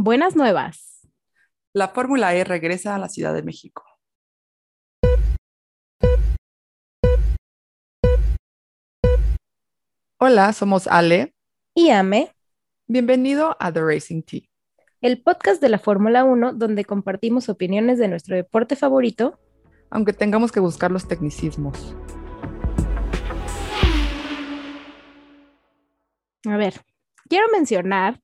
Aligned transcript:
Buenas 0.00 0.36
nuevas. 0.36 1.08
La 1.72 1.88
Fórmula 1.88 2.32
E 2.32 2.44
regresa 2.44 2.94
a 2.94 2.98
la 2.98 3.08
Ciudad 3.08 3.34
de 3.34 3.42
México. 3.42 3.82
Hola, 10.18 10.52
somos 10.52 10.86
Ale. 10.86 11.34
Y 11.74 11.90
Ame. 11.90 12.32
Bienvenido 12.86 13.56
a 13.58 13.72
The 13.72 13.80
Racing 13.82 14.22
Tea. 14.22 14.42
El 15.00 15.20
podcast 15.20 15.60
de 15.60 15.68
la 15.68 15.80
Fórmula 15.80 16.22
1 16.22 16.52
donde 16.52 16.84
compartimos 16.84 17.48
opiniones 17.48 17.98
de 17.98 18.06
nuestro 18.06 18.36
deporte 18.36 18.76
favorito. 18.76 19.40
Aunque 19.90 20.12
tengamos 20.12 20.52
que 20.52 20.60
buscar 20.60 20.92
los 20.92 21.08
tecnicismos. 21.08 21.96
A 26.46 26.56
ver, 26.56 26.84
quiero 27.28 27.48
mencionar 27.50 28.20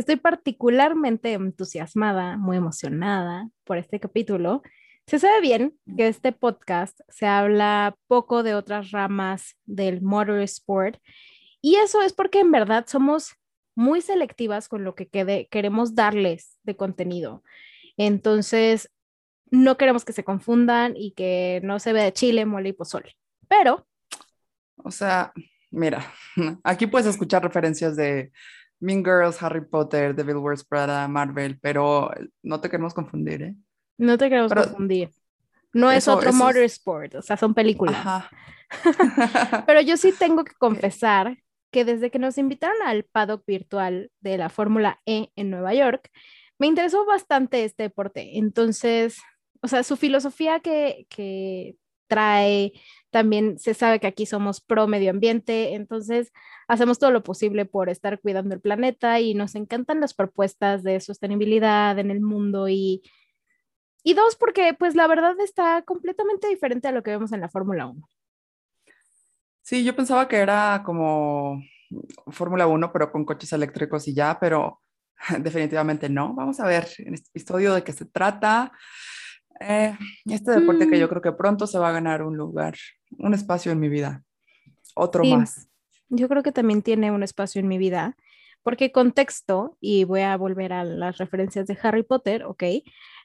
estoy 0.00 0.16
particularmente 0.16 1.32
entusiasmada, 1.32 2.36
muy 2.36 2.56
emocionada 2.56 3.48
por 3.64 3.78
este 3.78 4.00
capítulo. 4.00 4.62
Se 5.06 5.18
sabe 5.18 5.40
bien 5.40 5.78
que 5.96 6.08
este 6.08 6.32
podcast 6.32 7.00
se 7.08 7.26
habla 7.26 7.96
poco 8.08 8.42
de 8.42 8.54
otras 8.54 8.90
ramas 8.90 9.56
del 9.64 10.02
motorsport 10.02 10.98
y 11.62 11.76
eso 11.76 12.02
es 12.02 12.12
porque 12.12 12.40
en 12.40 12.50
verdad 12.50 12.86
somos 12.86 13.34
muy 13.74 14.00
selectivas 14.00 14.68
con 14.68 14.84
lo 14.84 14.94
que 14.94 15.08
queremos 15.50 15.94
darles 15.94 16.58
de 16.62 16.76
contenido. 16.76 17.42
Entonces, 17.96 18.90
no 19.50 19.76
queremos 19.76 20.04
que 20.04 20.12
se 20.12 20.24
confundan 20.24 20.94
y 20.96 21.12
que 21.12 21.60
no 21.62 21.78
se 21.78 21.92
vea 21.92 22.12
chile, 22.12 22.46
mole 22.46 22.70
y 22.70 22.72
pozole. 22.72 23.16
Pero... 23.48 23.86
O 24.76 24.90
sea, 24.90 25.32
mira, 25.70 26.12
aquí 26.64 26.86
puedes 26.86 27.06
escuchar 27.06 27.42
referencias 27.42 27.96
de 27.96 28.32
Mean 28.80 29.04
Girls, 29.04 29.42
Harry 29.42 29.64
Potter, 29.64 30.14
Devil 30.14 30.36
Wears 30.36 30.64
Prada, 30.64 31.06
Marvel, 31.08 31.58
pero 31.60 32.10
no 32.42 32.60
te 32.60 32.68
queremos 32.68 32.94
confundir, 32.94 33.42
¿eh? 33.42 33.54
No 33.98 34.18
te 34.18 34.28
queremos 34.28 34.52
confundir. 34.52 35.10
No 35.72 35.90
es 35.90 36.08
otro 36.08 36.32
motorsport, 36.32 37.16
o 37.16 37.22
sea, 37.22 37.36
son 37.36 37.54
películas. 37.54 38.24
pero 39.66 39.80
yo 39.80 39.96
sí 39.96 40.12
tengo 40.18 40.44
que 40.44 40.54
confesar 40.54 41.38
que 41.70 41.84
desde 41.84 42.10
que 42.10 42.18
nos 42.18 42.38
invitaron 42.38 42.76
al 42.84 43.04
paddock 43.04 43.44
virtual 43.46 44.10
de 44.20 44.38
la 44.38 44.48
Fórmula 44.48 45.00
E 45.04 45.30
en 45.36 45.50
Nueva 45.50 45.74
York, 45.74 46.10
me 46.58 46.66
interesó 46.66 47.04
bastante 47.04 47.64
este 47.64 47.84
deporte. 47.84 48.38
Entonces, 48.38 49.18
o 49.60 49.68
sea, 49.68 49.82
su 49.82 49.96
filosofía 49.96 50.60
que, 50.60 51.06
que 51.10 51.76
trae, 52.06 52.72
también 53.10 53.58
se 53.58 53.74
sabe 53.74 54.00
que 54.00 54.06
aquí 54.06 54.26
somos 54.26 54.60
pro 54.60 54.86
medio 54.86 55.10
ambiente, 55.10 55.74
entonces 55.74 56.32
hacemos 56.68 56.98
todo 56.98 57.10
lo 57.10 57.22
posible 57.22 57.64
por 57.64 57.88
estar 57.88 58.20
cuidando 58.20 58.54
el 58.54 58.60
planeta 58.60 59.20
y 59.20 59.34
nos 59.34 59.54
encantan 59.54 60.00
las 60.00 60.14
propuestas 60.14 60.82
de 60.82 61.00
sostenibilidad 61.00 61.98
en 61.98 62.10
el 62.10 62.20
mundo 62.20 62.68
y, 62.68 63.02
y 64.02 64.14
dos, 64.14 64.36
porque 64.36 64.74
pues 64.78 64.94
la 64.94 65.06
verdad 65.06 65.34
está 65.40 65.82
completamente 65.82 66.48
diferente 66.48 66.88
a 66.88 66.92
lo 66.92 67.02
que 67.02 67.10
vemos 67.10 67.32
en 67.32 67.40
la 67.40 67.48
Fórmula 67.48 67.86
1. 67.86 68.08
Sí, 69.62 69.82
yo 69.82 69.96
pensaba 69.96 70.28
que 70.28 70.36
era 70.36 70.82
como 70.84 71.60
Fórmula 72.28 72.66
1, 72.66 72.92
pero 72.92 73.10
con 73.10 73.24
coches 73.24 73.52
eléctricos 73.52 74.06
y 74.06 74.14
ya, 74.14 74.38
pero 74.38 74.80
definitivamente 75.40 76.08
no. 76.08 76.34
Vamos 76.34 76.60
a 76.60 76.66
ver 76.66 76.86
en 76.98 77.14
este 77.14 77.30
episodio 77.30 77.74
de 77.74 77.82
qué 77.82 77.92
se 77.92 78.04
trata. 78.04 78.72
Eh, 79.60 79.96
este 80.26 80.52
deporte 80.52 80.88
que 80.88 80.98
yo 80.98 81.06
mm. 81.06 81.08
creo 81.08 81.22
que 81.22 81.32
pronto 81.32 81.66
se 81.66 81.78
va 81.78 81.88
a 81.88 81.92
ganar 81.92 82.22
un 82.22 82.36
lugar, 82.36 82.74
un 83.18 83.34
espacio 83.34 83.72
en 83.72 83.80
mi 83.80 83.88
vida. 83.88 84.22
Otro 84.94 85.24
más. 85.24 85.68
Yo 86.08 86.28
creo 86.28 86.42
que 86.42 86.52
también 86.52 86.82
tiene 86.82 87.10
un 87.10 87.22
espacio 87.22 87.60
en 87.60 87.68
mi 87.68 87.78
vida, 87.78 88.16
porque 88.62 88.92
contexto, 88.92 89.76
y 89.80 90.04
voy 90.04 90.22
a 90.22 90.36
volver 90.36 90.72
a 90.72 90.84
las 90.84 91.18
referencias 91.18 91.66
de 91.66 91.78
Harry 91.82 92.02
Potter, 92.02 92.44
¿ok? 92.44 92.64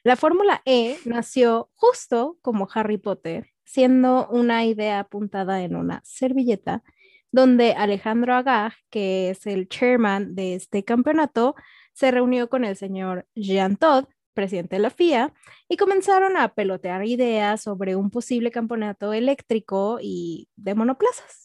La 0.04 0.16
Fórmula 0.16 0.62
E 0.64 0.98
nació 1.04 1.70
justo 1.74 2.38
como 2.42 2.68
Harry 2.74 2.98
Potter, 2.98 3.50
siendo 3.64 4.28
una 4.28 4.64
idea 4.64 5.00
apuntada 5.00 5.62
en 5.62 5.76
una 5.76 6.00
servilleta, 6.04 6.82
donde 7.30 7.72
Alejandro 7.72 8.34
Agag, 8.34 8.74
que 8.90 9.30
es 9.30 9.46
el 9.46 9.68
chairman 9.68 10.34
de 10.34 10.54
este 10.54 10.84
campeonato, 10.84 11.54
se 11.92 12.10
reunió 12.10 12.48
con 12.48 12.64
el 12.64 12.76
señor 12.76 13.26
Jean 13.34 13.76
Todt, 13.76 14.08
presidente 14.34 14.76
de 14.76 14.82
la 14.82 14.90
FIA, 14.90 15.32
y 15.68 15.76
comenzaron 15.76 16.36
a 16.36 16.54
pelotear 16.54 17.04
ideas 17.04 17.62
sobre 17.62 17.96
un 17.96 18.10
posible 18.10 18.50
campeonato 18.50 19.12
eléctrico 19.12 19.98
y 20.00 20.48
de 20.56 20.74
monoplazas. 20.74 21.44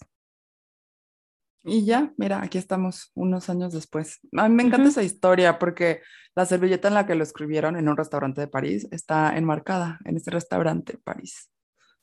Y 1.63 1.85
ya, 1.85 2.13
mira, 2.17 2.41
aquí 2.41 2.57
estamos 2.57 3.11
unos 3.13 3.49
años 3.49 3.73
después. 3.73 4.19
A 4.37 4.47
mí 4.47 4.55
me 4.55 4.63
encanta 4.63 4.87
esa 4.87 5.03
historia 5.03 5.59
porque 5.59 6.01
la 6.33 6.45
servilleta 6.45 6.87
en 6.87 6.93
la 6.93 7.05
que 7.05 7.15
lo 7.15 7.23
escribieron 7.23 7.75
en 7.75 7.89
un 7.89 7.97
restaurante 7.97 8.39
de 8.39 8.47
París 8.47 8.87
está 8.91 9.35
enmarcada 9.35 9.99
en 10.05 10.15
ese 10.15 10.31
restaurante 10.31 10.97
París. 10.97 11.51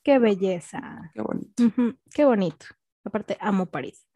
Qué 0.03 0.19
belleza. 0.19 1.11
Qué 1.15 1.21
bonito. 1.23 1.63
Qué 2.13 2.25
bonito. 2.25 2.67
Aparte, 3.03 3.37
amo 3.39 3.65
París. 3.65 4.07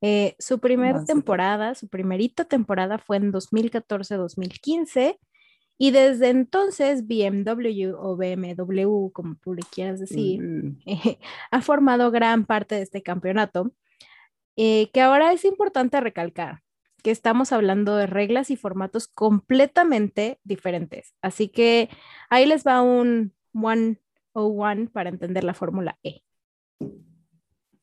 Eh, 0.00 0.34
su 0.40 0.58
primera 0.58 1.04
temporada, 1.04 1.76
su 1.76 1.88
primerita 1.88 2.44
temporada 2.44 2.98
fue 2.98 3.18
en 3.18 3.32
2014-2015 3.32 5.18
y 5.78 5.92
desde 5.92 6.28
entonces 6.28 7.06
BMW 7.06 7.94
o 7.96 8.16
BMW, 8.16 9.10
como 9.12 9.36
tú 9.36 9.54
le 9.54 9.62
quieras 9.62 10.00
decir, 10.00 10.42
ha 11.52 11.62
formado 11.62 12.10
gran 12.10 12.44
parte 12.44 12.74
de 12.74 12.82
este 12.82 13.02
campeonato, 13.02 13.72
eh, 14.56 14.90
que 14.92 15.00
ahora 15.00 15.32
es 15.32 15.44
importante 15.44 16.00
recalcar 16.00 16.62
que 17.04 17.12
estamos 17.12 17.52
hablando 17.52 17.96
de 17.96 18.06
reglas 18.06 18.50
y 18.50 18.56
formatos 18.56 19.06
completamente 19.06 20.40
diferentes. 20.42 21.14
Así 21.22 21.48
que 21.48 21.88
ahí 22.28 22.44
les 22.44 22.66
va 22.66 22.82
un 22.82 23.32
101 23.52 24.90
para 24.92 25.10
entender 25.10 25.44
la 25.44 25.54
Fórmula 25.54 25.96
E. 26.02 26.22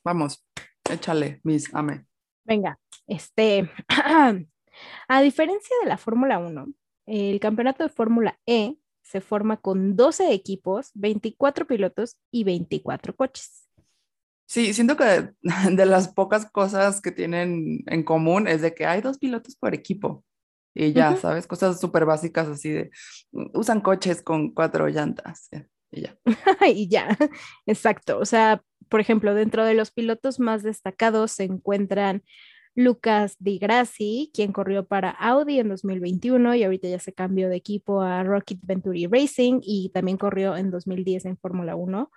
Vamos, 0.04 0.46
échale, 0.90 1.40
Miss 1.44 1.74
Ame. 1.74 2.06
Venga, 2.44 2.78
este, 3.08 3.72
a 5.08 5.22
diferencia 5.22 5.76
de 5.82 5.90
la 5.90 5.98
Fórmula 5.98 6.40
1, 6.40 6.68
el 7.06 7.40
campeonato 7.40 7.84
de 7.84 7.90
Fórmula 7.90 8.40
E 8.46 8.78
se 9.02 9.22
forma 9.22 9.58
con 9.58 9.96
12 9.96 10.34
equipos, 10.34 10.92
24 10.96 11.68
pilotos 11.68 12.18
y 12.32 12.44
24 12.44 13.16
coches. 13.16 13.68
Sí, 14.48 14.74
siento 14.74 14.98
que 14.98 15.32
de 15.72 15.86
las 15.86 16.10
pocas 16.10 16.50
cosas 16.50 17.02
que 17.02 17.12
tienen 17.12 17.84
en 17.88 18.04
común 18.04 18.48
es 18.48 18.62
de 18.62 18.74
que 18.74 18.86
hay 18.86 19.02
dos 19.02 19.18
pilotos 19.18 19.56
por 19.56 19.74
equipo. 19.74 20.24
Y 20.78 20.92
ya, 20.92 21.16
¿sabes? 21.16 21.48
Cosas 21.48 21.80
súper 21.80 22.04
básicas 22.04 22.50
así 22.50 22.70
de, 22.70 22.92
usan 23.32 23.80
coches 23.80 24.22
con 24.22 24.54
cuatro 24.54 24.90
llantas. 24.90 25.50
Y 25.90 26.02
ya. 26.02 26.18
y 26.68 26.90
ya, 26.90 27.18
exacto. 27.66 28.20
O 28.20 28.26
sea, 28.26 28.62
por 28.90 29.00
ejemplo, 29.00 29.34
dentro 29.34 29.64
de 29.64 29.74
los 29.74 29.92
pilotos 29.92 30.38
más 30.38 30.64
destacados 30.64 31.32
se 31.32 31.46
encuentran 31.46 32.24
Lucas 32.76 33.38
Di 33.40 33.58
Grassi, 33.58 34.32
quien 34.34 34.52
corrió 34.52 34.86
para 34.86 35.10
Audi 35.10 35.60
en 35.60 35.70
2021 35.70 36.56
y 36.56 36.64
ahorita 36.64 36.90
ya 36.90 37.00
se 37.00 37.14
cambió 37.14 37.48
de 37.50 37.56
equipo 37.56 38.02
a 38.02 38.24
Rocket 38.24 38.60
Venturi 38.62 39.08
Racing 39.08 39.62
y 39.64 39.90
también 39.94 40.18
corrió 40.18 40.58
en 40.58 40.72
2010 40.72 41.26
en 41.26 41.38
Fórmula 41.38 41.76
1. 41.76 42.12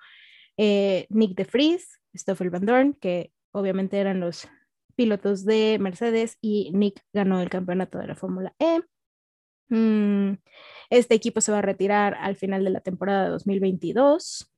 Eh, 0.56 1.06
Nick 1.10 1.36
de 1.36 1.44
Vries, 1.44 2.00
Stoffel 2.14 2.50
Van 2.50 2.66
Dorn, 2.66 2.94
que 2.94 3.32
obviamente 3.52 3.98
eran 3.98 4.18
los 4.18 4.48
pilotos 4.96 5.44
de 5.44 5.78
Mercedes 5.80 6.36
y 6.40 6.72
Nick 6.72 7.00
ganó 7.12 7.40
el 7.40 7.48
campeonato 7.48 7.98
de 7.98 8.08
la 8.08 8.16
Fórmula 8.16 8.52
E. 8.58 8.80
Mm, 9.68 10.38
este 10.90 11.14
equipo 11.14 11.40
se 11.40 11.52
va 11.52 11.58
a 11.58 11.62
retirar 11.62 12.14
al 12.14 12.34
final 12.34 12.64
de 12.64 12.70
la 12.70 12.80
temporada 12.80 13.24
de 13.24 13.30
2022. 13.30 14.52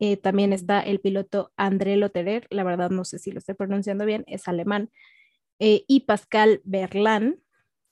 Eh, 0.00 0.16
también 0.16 0.52
está 0.52 0.80
el 0.80 1.00
piloto 1.00 1.52
André 1.56 1.96
Lotterer, 1.96 2.46
la 2.50 2.64
verdad 2.64 2.90
no 2.90 3.04
sé 3.04 3.18
si 3.18 3.30
lo 3.30 3.38
estoy 3.38 3.54
pronunciando 3.54 4.04
bien, 4.04 4.24
es 4.28 4.46
alemán, 4.46 4.90
eh, 5.58 5.84
y 5.88 6.00
Pascal 6.00 6.60
Berlan, 6.64 7.40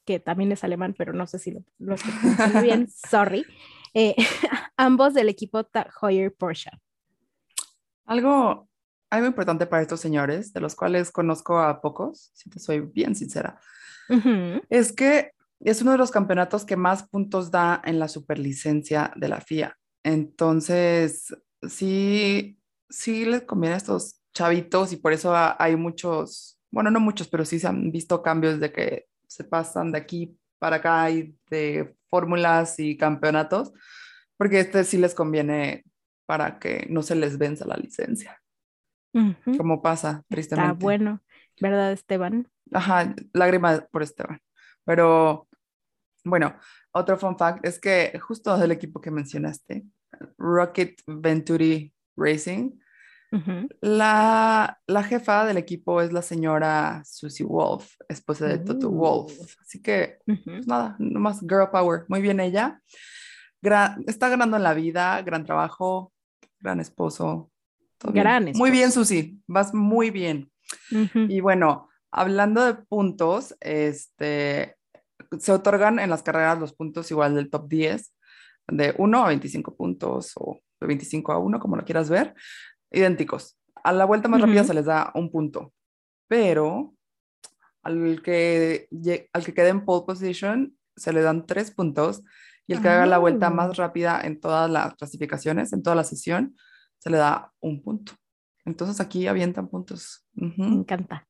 que 0.04 0.20
también 0.20 0.52
es 0.52 0.62
alemán, 0.64 0.94
pero 0.96 1.12
no 1.12 1.26
sé 1.26 1.38
si 1.38 1.50
lo, 1.50 1.94
estoy 1.94 2.12
pronunciando 2.12 2.62
bien, 2.62 2.88
sorry, 3.10 3.44
eh, 3.94 4.14
ambos 4.76 5.14
del 5.14 5.28
equipo 5.28 5.64
Tag 5.64 5.90
Heuer 6.00 6.32
Porsche. 6.34 6.70
Algo, 8.04 8.68
algo 9.10 9.26
importante 9.26 9.66
para 9.66 9.82
estos 9.82 10.00
señores, 10.00 10.52
de 10.52 10.60
los 10.60 10.76
cuales 10.76 11.10
conozco 11.10 11.58
a 11.58 11.80
pocos, 11.80 12.30
si 12.34 12.48
te 12.50 12.60
soy 12.60 12.80
bien 12.80 13.16
sincera, 13.16 13.60
es 14.70 14.92
que 14.92 15.32
es 15.60 15.82
uno 15.82 15.92
de 15.92 15.98
los 15.98 16.12
campeonatos 16.12 16.64
que 16.64 16.76
más 16.76 17.08
puntos 17.08 17.50
da 17.50 17.82
en 17.84 17.98
la 17.98 18.08
superlicencia 18.08 19.12
de 19.16 19.28
la 19.28 19.40
FIA. 19.40 19.76
Entonces, 20.04 21.34
sí, 21.68 22.60
sí 22.88 23.24
les 23.24 23.42
conviene 23.42 23.74
a 23.74 23.78
estos 23.78 24.20
chavitos 24.32 24.92
y 24.92 24.96
por 24.96 25.12
eso 25.12 25.34
hay 25.34 25.74
muchos 25.74 26.55
bueno, 26.76 26.90
no 26.90 27.00
muchos, 27.00 27.26
pero 27.26 27.46
sí 27.46 27.58
se 27.58 27.66
han 27.68 27.90
visto 27.90 28.22
cambios 28.22 28.60
de 28.60 28.70
que 28.70 29.06
se 29.26 29.44
pasan 29.44 29.92
de 29.92 29.98
aquí 29.98 30.38
para 30.58 30.76
acá 30.76 31.10
y 31.10 31.34
de 31.48 31.96
fórmulas 32.10 32.78
y 32.78 32.98
campeonatos, 32.98 33.72
porque 34.36 34.60
este 34.60 34.84
sí 34.84 34.98
les 34.98 35.14
conviene 35.14 35.84
para 36.26 36.58
que 36.58 36.86
no 36.90 37.00
se 37.00 37.14
les 37.14 37.38
venza 37.38 37.64
la 37.64 37.78
licencia. 37.78 38.42
Como 39.56 39.80
pasa, 39.80 40.22
tristemente. 40.28 40.72
Está 40.72 40.84
bueno, 40.84 41.22
¿verdad, 41.62 41.92
Esteban? 41.92 42.46
Ajá, 42.70 43.14
lágrima 43.32 43.80
por 43.90 44.02
Esteban. 44.02 44.42
Pero 44.84 45.48
Bueno, 46.24 46.58
otro 46.92 47.16
fun 47.16 47.38
fact 47.38 47.64
es 47.64 47.78
que 47.78 48.18
justo 48.18 48.58
del 48.58 48.72
equipo 48.72 49.00
que 49.00 49.10
mencionaste, 49.10 49.86
Rocket 50.36 51.00
Venturi 51.06 51.94
Racing, 52.18 52.72
la, 53.80 54.78
la, 54.86 55.02
jefa 55.02 55.44
del 55.44 55.56
equipo 55.56 56.00
es 56.00 56.12
la 56.12 56.22
señora 56.22 57.02
Susie 57.04 57.46
Wolf, 57.46 57.94
esposa 58.08 58.46
de 58.46 58.58
Toto 58.58 58.90
Wolf. 58.90 59.38
Uh. 59.38 59.46
Así 59.60 59.82
que, 59.82 60.18
pues 60.24 60.66
nada, 60.66 60.96
nomás 60.98 61.40
girl 61.40 61.70
power. 61.70 62.04
Muy 62.08 62.20
bien 62.20 62.40
ella. 62.40 62.80
está 64.06 64.28
ganando 64.28 64.56
en 64.56 64.62
la 64.62 64.74
vida, 64.74 65.20
gran 65.22 65.44
trabajo, 65.44 66.12
gran 66.60 66.80
esposo. 66.80 67.50
Gran 68.02 68.52
Muy 68.54 68.70
bien, 68.70 68.92
Susie, 68.92 69.36
vas 69.46 69.72
muy 69.72 70.10
bien. 70.10 70.50
Y 71.14 71.40
bueno, 71.40 71.88
hablando 72.10 72.64
de 72.64 72.74
puntos, 72.74 73.56
este, 73.60 74.76
se 75.38 75.52
otorgan 75.52 75.98
en 75.98 76.10
las 76.10 76.22
carreras 76.22 76.58
los 76.58 76.74
puntos 76.74 77.10
igual 77.10 77.34
del 77.34 77.50
top 77.50 77.68
10, 77.68 78.14
de 78.68 78.94
1 78.98 79.24
a 79.24 79.28
25 79.28 79.76
puntos 79.76 80.32
o 80.36 80.60
de 80.80 80.86
25 80.86 81.32
a 81.32 81.38
1, 81.38 81.58
como 81.58 81.76
lo 81.76 81.84
quieras 81.84 82.10
ver, 82.10 82.34
idénticos. 82.96 83.58
A 83.84 83.92
la 83.92 84.04
vuelta 84.04 84.28
más 84.28 84.40
rápida 84.40 84.64
se 84.64 84.74
les 84.74 84.86
da 84.86 85.12
un 85.14 85.30
punto, 85.30 85.72
pero 86.26 86.94
al 87.82 88.20
que, 88.22 88.88
al 89.32 89.44
que 89.44 89.54
quede 89.54 89.68
en 89.68 89.84
pole 89.84 90.06
position 90.06 90.76
se 90.96 91.12
le 91.12 91.20
dan 91.20 91.46
tres 91.46 91.70
puntos 91.70 92.24
y 92.66 92.72
el 92.72 92.82
que 92.82 92.88
haga 92.88 93.06
la 93.06 93.18
vuelta 93.18 93.50
más 93.50 93.70
ah. 93.70 93.74
rápida 93.74 94.20
en 94.22 94.40
todas 94.40 94.68
las 94.68 94.94
clasificaciones, 94.94 95.72
en 95.72 95.82
toda 95.82 95.94
la 95.94 96.02
sesión, 96.02 96.56
se 96.98 97.10
le 97.10 97.18
da 97.18 97.52
un 97.60 97.82
punto. 97.82 98.12
Entonces 98.64 99.00
aquí 99.00 99.28
avientan 99.28 99.68
puntos. 99.68 100.26
Me 100.34 100.66
encanta. 100.66 101.28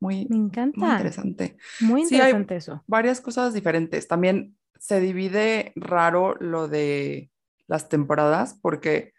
Muy, 0.00 0.26
Me 0.30 0.36
encanta. 0.36 0.80
muy 0.80 0.90
interesante. 0.90 1.56
Muy 1.80 2.02
interesante 2.02 2.56
eso. 2.56 2.82
Varias 2.86 3.20
cosas 3.20 3.52
diferentes. 3.52 4.08
También 4.08 4.56
se 4.78 5.00
divide 5.00 5.72
raro 5.76 6.34
lo 6.40 6.66
de 6.68 7.30
las 7.66 7.90
temporadas 7.90 8.58
porque 8.62 9.12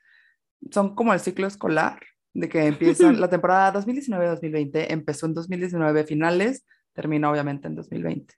son 0.71 0.95
como 0.95 1.13
el 1.13 1.19
ciclo 1.19 1.47
escolar, 1.47 1.99
de 2.33 2.49
que 2.49 2.65
empieza 2.65 3.11
la 3.13 3.29
temporada 3.29 3.73
2019-2020, 3.81 4.87
empezó 4.89 5.25
en 5.25 5.33
2019 5.33 6.03
finales, 6.05 6.65
termina 6.93 7.31
obviamente 7.31 7.67
en 7.67 7.75
2020. 7.75 8.35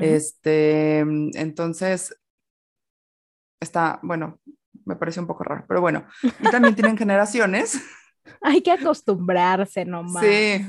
Este, 0.00 0.98
entonces, 0.98 2.16
está, 3.60 3.98
bueno, 4.02 4.38
me 4.84 4.96
parece 4.96 5.20
un 5.20 5.26
poco 5.26 5.44
raro, 5.44 5.64
pero 5.66 5.80
bueno, 5.80 6.06
y 6.22 6.50
también 6.50 6.74
tienen 6.74 6.96
generaciones. 6.98 7.82
Hay 8.40 8.62
que 8.62 8.72
acostumbrarse 8.72 9.84
nomás. 9.84 10.24
Sí, 10.24 10.64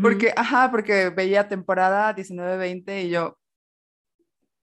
porque, 0.00 0.32
ajá, 0.34 0.70
porque 0.70 1.10
veía 1.10 1.48
temporada 1.48 2.14
19-20 2.14 3.04
y 3.04 3.10
yo... 3.10 3.38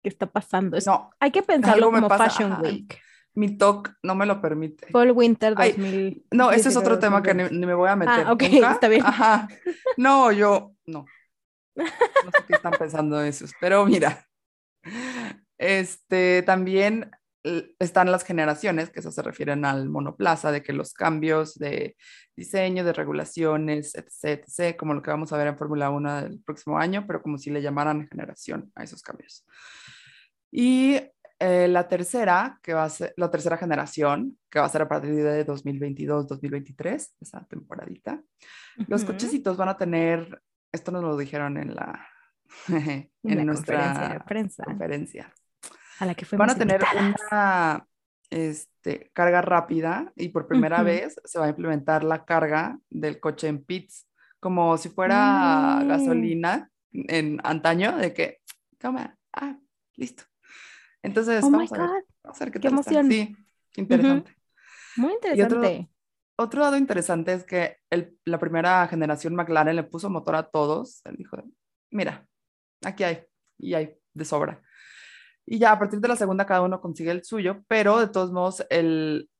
¿Qué 0.03 0.11
está 0.11 0.27
pasando? 0.27 0.79
no, 0.87 1.11
hay 1.19 1.31
que 1.31 1.43
pensarlo 1.43 1.91
como 1.91 2.09
Fashion 2.11 2.61
Week 2.61 3.01
mi 3.37 3.57
talk 3.57 3.97
no 4.03 4.15
me 4.15 4.27
lo 4.27 4.41
permite. 4.41 4.89
Fall 4.89 5.13
Winter 5.13 5.55
2000. 5.55 6.27
no, 6.33 6.51
ese 6.51 6.71
es 6.71 6.77
otro 6.77 6.99
tema 6.99 7.23
que 7.23 7.35
ni, 7.35 7.45
me 7.67 7.75
voy 7.75 7.89
a 7.89 7.97
meter. 7.97 8.27
Ah, 8.27 8.33
ok, 8.33 8.43
está 8.43 8.89
bien. 8.89 9.05
Ajá. 9.05 9.49
No, 9.97 10.33
yo 10.33 10.73
no. 10.87 11.05
No 11.77 11.85
sé 11.85 12.45
qué 12.49 12.55
están 12.55 12.73
pensando 12.73 13.21
esos, 13.21 13.53
pero 13.61 13.85
mira. 13.87 14.27
Este 15.59 16.43
también 16.43 17.11
están 17.79 18.11
las 18.11 18.25
generaciones, 18.25 18.91
que 18.91 19.01
eso 19.01 19.11
se 19.11 19.23
refieren 19.23 19.65
al 19.65 19.89
monoplaza, 19.89 20.51
de 20.51 20.63
que 20.63 20.73
los 20.73 20.93
cambios 20.93 21.55
de 21.55 21.97
diseño, 22.35 22.85
de 22.85 22.93
regulaciones, 22.93 23.95
etc., 23.95 24.45
etc., 24.47 24.77
como 24.77 24.95
lo 24.95 25.03
que 25.03 25.11
vamos 25.11 25.33
a 25.33 25.37
ver 25.37 25.47
en 25.47 25.59
Fórmula 25.59 25.91
1 25.91 26.23
del 26.23 26.41
próximo 26.41 26.79
año, 26.79 27.05
pero 27.07 27.23
como 27.23 27.39
si 27.39 27.51
le 27.51 27.63
llamaran 27.63 28.09
generación 28.09 28.73
a 28.75 28.85
esos 28.85 29.03
cambios. 29.03 29.45
Y 30.51 31.01
eh, 31.39 31.69
la 31.69 31.87
tercera, 31.87 32.59
que 32.63 32.73
va 32.73 32.85
a 32.85 32.89
ser 32.89 33.13
la 33.17 33.31
tercera 33.31 33.59
generación, 33.59 34.39
que 34.51 34.59
va 34.59 34.65
a 34.65 34.71
ser 34.71 34.83
a 34.83 34.89
partir 34.89 35.15
de 35.15 35.47
2022-2023, 35.47 37.13
esa 37.21 37.45
temporadita. 37.45 38.23
Los 38.89 39.05
cochecitos 39.05 39.57
van 39.59 39.69
a 39.69 39.77
tener, 39.77 40.43
esto 40.73 40.93
nos 40.93 41.03
lo 41.03 41.15
dijeron 41.15 41.59
en 41.59 41.75
la, 41.75 42.09
en, 43.23 43.47
nuestra 43.47 44.19
conferencia, 44.19 45.35
A 45.99 46.07
la 46.07 46.15
que 46.15 46.25
Van 46.37 46.51
a 46.51 46.55
tener 46.55 46.83
una 46.99 47.87
este, 48.31 49.11
carga 49.13 49.43
rápida 49.43 50.13
y 50.17 50.31
por 50.31 50.47
primera 50.47 50.83
vez 50.83 51.21
se 51.23 51.39
va 51.39 51.47
a 51.47 51.51
implementar 51.51 52.03
la 52.03 52.25
carga 52.25 52.79
del 52.89 53.21
coche 53.21 53.49
en 53.49 53.63
pits, 53.63 54.09
como 54.41 54.79
si 54.79 54.89
fuera 54.89 55.81
mm. 55.83 55.89
gasolina 55.89 56.71
en 56.93 57.41
antaño, 57.45 57.95
de 57.99 58.15
que, 58.15 58.39
toma, 58.79 59.19
ah, 59.35 59.59
listo 59.97 60.25
entonces, 61.07 61.45
oh 61.45 61.51
vamos, 61.51 61.73
a 61.73 61.93
ver, 61.93 62.05
vamos, 62.25 62.41
a 62.41 62.45
ver, 62.45 62.61
qué, 62.61 62.69
emoción. 62.69 63.09
Sí, 63.09 63.37
interesante. 63.77 64.37
Muy 64.97 65.13
interesante. 65.13 65.89
Otro, 66.39 66.61
lado 66.61 66.77
interesante 66.77 67.33
es 67.33 67.45
que 67.45 67.79
el, 67.91 68.19
la 68.25 68.39
primera 68.39 68.87
generación 68.89 69.35
McLaren 69.37 69.77
le 69.77 69.85
puso 69.85 70.11
motor 70.11 70.35
a 70.35 70.43
todos. 70.43 71.01
Él 71.05 71.15
dijo, 71.17 71.39
mira, 71.91 72.27
aquí 72.85 73.05
hay, 73.05 73.25
y 73.57 73.75
hay 73.75 73.97
de 74.13 74.25
sobra. 74.25 74.61
Y 75.47 75.59
ya 75.59 75.73
a 75.73 75.79
partir 75.79 76.01
de 76.01 76.09
la 76.09 76.17
segunda 76.17 76.45
cada 76.45 76.63
uno 76.63 76.81
consigue 76.81 77.13
el 77.13 77.25
suyo, 77.25 77.63
pero 77.69 78.01
de 78.01 78.09
todos 78.09 78.33
modos 78.33 78.67
el, 78.69 79.31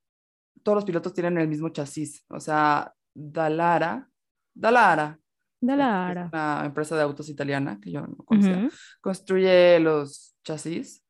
todos 0.63 0.77
los 0.77 0.85
pilotos 0.85 1.13
tienen 1.13 1.37
el 1.37 1.49
mismo 1.49 1.67
chasis. 1.69 2.23
O 2.29 2.39
sea, 2.39 2.93
Dalara, 3.13 4.09
Dalara, 4.55 5.19
Dalara. 5.59 6.29
una 6.31 6.63
empresa 6.65 6.95
de 6.95 7.01
autos 7.01 7.27
italiana 7.27 7.77
que 7.81 7.91
yo 7.91 8.07
no 8.07 8.15
conocía, 8.23 8.69
construye 9.01 9.79
los 9.81 10.35
chasis 10.45 11.03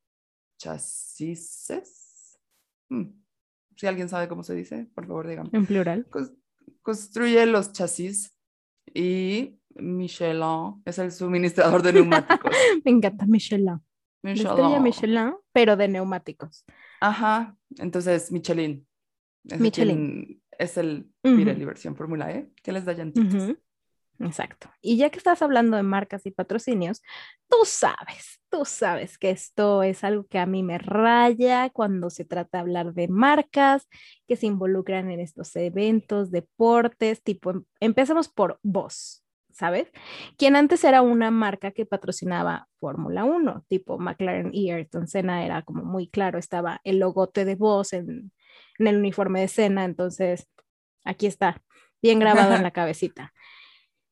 chasis. 0.57 1.68
Hmm. 2.89 3.12
Si 3.75 3.88
alguien 3.88 4.09
sabe 4.09 4.27
cómo 4.27 4.44
se 4.44 4.56
dice, 4.56 4.88
por 4.94 5.06
favor 5.06 5.27
dígame. 5.27 5.50
En 5.54 5.65
plural. 5.65 6.07
construye 6.81 7.45
los 7.45 7.71
chasis 7.74 8.36
y 8.94 9.59
Michelin 9.75 10.81
es 10.86 10.98
el 10.98 11.12
suministrador 11.12 11.83
de 11.83 11.94
neumáticos. 11.94 12.51
Me 12.86 12.92
encanta 12.92 13.25
Michelin. 13.25 13.80
Michelin. 14.24 14.83
Michelin, 14.83 15.33
pero 15.51 15.77
de 15.77 15.88
neumáticos. 15.88 16.65
Ajá, 17.00 17.56
entonces 17.77 18.31
Michelin. 18.31 18.88
Es 19.45 19.59
Michelin. 19.59 20.42
Es 20.57 20.77
el 20.77 21.12
Pirelli 21.21 21.65
versión 21.65 21.95
Fórmula 21.95 22.31
E, 22.31 22.51
que 22.63 22.71
les 22.71 22.83
da 22.83 22.94
llantitas. 22.94 23.54
Exacto. 24.19 24.69
Y 24.81 24.97
ya 24.97 25.09
que 25.09 25.17
estás 25.17 25.41
hablando 25.41 25.77
de 25.77 25.83
marcas 25.83 26.25
y 26.25 26.31
patrocinios, 26.31 27.01
tú 27.47 27.57
sabes, 27.65 28.41
tú 28.49 28.65
sabes 28.65 29.17
que 29.17 29.29
esto 29.29 29.83
es 29.83 30.03
algo 30.03 30.25
que 30.27 30.39
a 30.39 30.45
mí 30.45 30.63
me 30.63 30.80
raya 30.80 31.69
cuando 31.69 32.09
se 32.09 32.25
trata 32.25 32.57
de 32.57 32.61
hablar 32.61 32.94
de 32.94 33.07
marcas 33.07 33.87
que 34.27 34.35
se 34.35 34.47
involucran 34.47 35.11
en 35.11 35.19
estos 35.19 35.56
eventos, 35.56 36.31
deportes, 36.31 37.21
tipo, 37.23 37.51
em, 37.51 37.63
empezamos 37.80 38.27
por 38.27 38.59
vos, 38.63 39.23
¿sabes? 39.51 39.92
Quien 40.37 40.56
antes 40.56 40.83
era 40.83 41.01
una 41.03 41.30
marca 41.30 41.71
que 41.71 41.85
patrocinaba 41.85 42.68
Fórmula 42.80 43.23
1, 43.23 43.65
tipo 43.68 43.99
McLaren 43.99 44.49
y 44.53 44.71
Ayrton 44.71 45.07
Senna, 45.07 45.45
era 45.45 45.61
como 45.61 45.83
muy 45.83 46.09
claro, 46.09 46.39
estaba 46.39 46.81
el 46.83 46.99
logote 46.99 47.45
de 47.45 47.56
vos 47.56 47.94
en, 47.94 48.31
en 48.80 48.87
el 48.87 48.97
uniforme 48.97 49.42
de 49.42 49.47
Senna, 49.47 49.85
entonces 49.85 50.47
aquí 51.03 51.27
está, 51.27 51.61
bien 52.01 52.19
grabado 52.19 52.56
en 52.56 52.63
la 52.63 52.71
cabecita. 52.71 53.33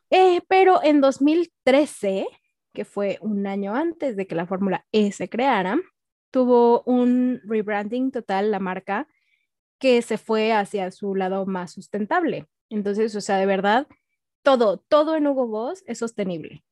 Eh, 0.10 0.42
pero 0.48 0.84
en 0.84 1.02
2013, 1.02 2.28
que 2.74 2.86
fue 2.86 3.18
un 3.22 3.48
año 3.48 3.76
antes 3.76 4.16
de 4.16 4.28
que 4.28 4.36
la 4.36 4.46
Fórmula 4.46 4.86
E 4.92 5.12
se 5.12 5.30
creara, 5.30 5.80
tuvo 6.32 6.84
un 6.84 7.42
rebranding 7.46 8.12
total 8.12 8.52
la 8.52 8.60
marca 8.60 9.08
que 9.80 10.02
se 10.02 10.18
fue 10.18 10.54
hacia 10.54 10.92
su 10.92 11.16
lado 11.16 11.46
más 11.46 11.72
sustentable. 11.72 12.48
Entonces, 12.70 13.16
o 13.16 13.22
sea, 13.22 13.38
de 13.38 13.46
verdad, 13.46 13.88
todo, 14.44 14.78
todo 14.78 15.16
en 15.16 15.28
Hugo 15.28 15.48
Boss 15.48 15.84
es 15.88 16.00
sostenible. 16.00 16.64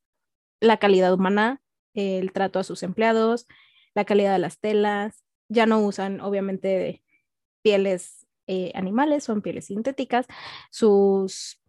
La 0.59 0.77
calidad 0.77 1.13
humana, 1.13 1.61
el 1.93 2.31
trato 2.31 2.59
a 2.59 2.63
sus 2.63 2.83
empleados, 2.83 3.47
la 3.95 4.05
calidad 4.05 4.33
de 4.33 4.39
las 4.39 4.59
telas, 4.59 5.23
ya 5.49 5.65
no 5.65 5.79
usan 5.79 6.21
obviamente 6.21 7.03
pieles 7.61 8.27
eh, 8.47 8.71
animales, 8.75 9.23
son 9.23 9.41
pieles 9.41 9.65
sintéticas, 9.65 10.27
sus 10.71 11.62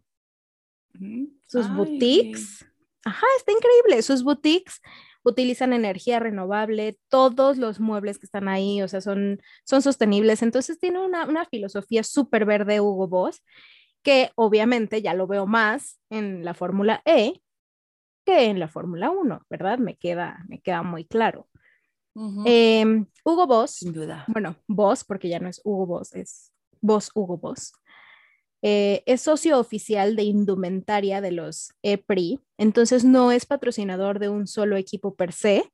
sus 1.45 1.73
boutiques. 1.73 2.65
Ajá, 3.03 3.25
está 3.37 3.51
increíble. 3.51 4.01
Sus 4.01 4.23
boutiques 4.23 4.81
utilizan 5.23 5.73
energía 5.73 6.19
renovable, 6.19 6.97
todos 7.09 7.57
los 7.57 7.79
muebles 7.79 8.19
que 8.19 8.25
están 8.25 8.47
ahí, 8.47 8.81
o 8.81 8.87
sea, 8.87 9.01
son, 9.01 9.41
son 9.63 9.81
sostenibles. 9.81 10.41
Entonces 10.43 10.79
tiene 10.79 10.99
una, 10.99 11.25
una 11.25 11.45
filosofía 11.45 12.03
súper 12.03 12.45
verde 12.45 12.79
Hugo 12.79 13.07
Boss, 13.07 13.43
que 14.03 14.31
obviamente 14.35 15.01
ya 15.01 15.13
lo 15.13 15.27
veo 15.27 15.47
más 15.47 15.99
en 16.09 16.45
la 16.45 16.53
Fórmula 16.53 17.01
E 17.05 17.41
que 18.25 18.45
en 18.45 18.59
la 18.59 18.67
Fórmula 18.67 19.11
1, 19.11 19.45
¿verdad? 19.49 19.77
Me 19.77 19.95
queda, 19.95 20.43
me 20.49 20.59
queda 20.59 20.83
muy 20.83 21.05
claro. 21.05 21.47
Em, 22.45 23.05
Hugo 23.25 23.45
Boss, 23.45 23.85
bueno, 24.27 24.55
Boss, 24.67 25.03
porque 25.03 25.27
ya 25.27 25.39
no 25.39 25.49
es 25.49 25.61
Hugo 25.63 25.85
Boss, 25.85 26.13
es 26.15 26.51
Boss 26.81 27.11
Hugo 27.13 27.37
Boss. 27.37 27.73
Eh, 28.67 29.03
es 29.05 29.21
socio 29.21 29.59
oficial 29.59 30.15
de 30.15 30.23
indumentaria 30.23 31.21
de 31.21 31.31
los 31.31 31.75
EPRI, 31.83 32.39
entonces 32.57 33.05
no 33.05 33.31
es 33.31 33.45
patrocinador 33.45 34.17
de 34.17 34.29
un 34.29 34.47
solo 34.47 34.75
equipo 34.75 35.13
per 35.13 35.33
se, 35.33 35.71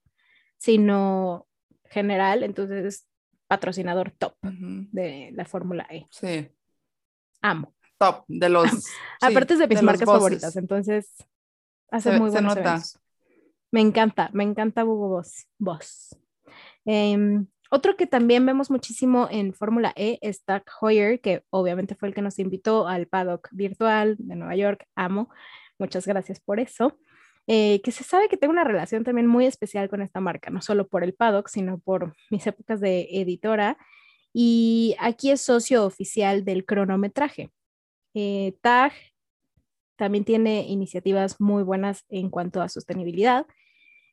sino 0.57 1.47
general, 1.85 2.43
entonces 2.43 3.07
patrocinador 3.47 4.11
top 4.11 4.35
de 4.41 5.31
la 5.31 5.45
Fórmula 5.45 5.87
E. 5.89 6.05
Sí. 6.09 6.49
Amo. 7.41 7.73
Top, 7.97 8.25
de 8.27 8.49
los... 8.49 8.69
Aparte 9.21 9.53
es 9.53 9.59
de 9.59 9.67
mis 9.69 9.81
marcas 9.81 10.05
favoritas, 10.05 10.57
entonces 10.57 11.15
hace 11.91 12.19
muy 12.19 12.29
buenos 12.29 12.57
eventos. 12.57 12.99
Me 13.71 13.79
encanta, 13.79 14.29
me 14.33 14.43
encanta 14.43 14.83
Hugo 14.83 15.07
Boss. 15.07 15.47
Boss. 15.57 16.17
Em, 16.83 17.47
otro 17.73 17.95
que 17.95 18.05
también 18.05 18.45
vemos 18.45 18.69
muchísimo 18.69 19.29
en 19.31 19.53
Fórmula 19.53 19.93
E 19.95 20.19
es 20.21 20.43
Doug 20.45 20.63
Hoyer, 20.81 21.21
que 21.21 21.45
obviamente 21.51 21.95
fue 21.95 22.09
el 22.09 22.13
que 22.13 22.21
nos 22.21 22.37
invitó 22.37 22.85
al 22.85 23.07
paddock 23.07 23.47
virtual 23.53 24.17
de 24.19 24.35
Nueva 24.35 24.57
York. 24.57 24.85
Amo. 24.93 25.29
Muchas 25.79 26.05
gracias 26.05 26.41
por 26.41 26.59
eso. 26.59 26.99
Eh, 27.47 27.81
que 27.81 27.93
se 27.93 28.03
sabe 28.03 28.27
que 28.27 28.35
tengo 28.35 28.51
una 28.51 28.65
relación 28.65 29.05
también 29.05 29.25
muy 29.25 29.45
especial 29.45 29.89
con 29.89 30.01
esta 30.01 30.19
marca, 30.19 30.49
no 30.49 30.61
solo 30.61 30.89
por 30.89 31.05
el 31.05 31.13
paddock, 31.13 31.47
sino 31.47 31.79
por 31.79 32.13
mis 32.29 32.45
épocas 32.45 32.81
de 32.81 33.07
editora. 33.09 33.77
Y 34.33 34.97
aquí 34.99 35.31
es 35.31 35.39
socio 35.39 35.85
oficial 35.85 36.43
del 36.43 36.65
cronometraje. 36.65 37.51
Eh, 38.13 38.53
TAG 38.61 38.91
también 39.95 40.25
tiene 40.25 40.67
iniciativas 40.67 41.39
muy 41.39 41.63
buenas 41.63 42.03
en 42.09 42.29
cuanto 42.29 42.61
a 42.61 42.67
sostenibilidad 42.67 43.45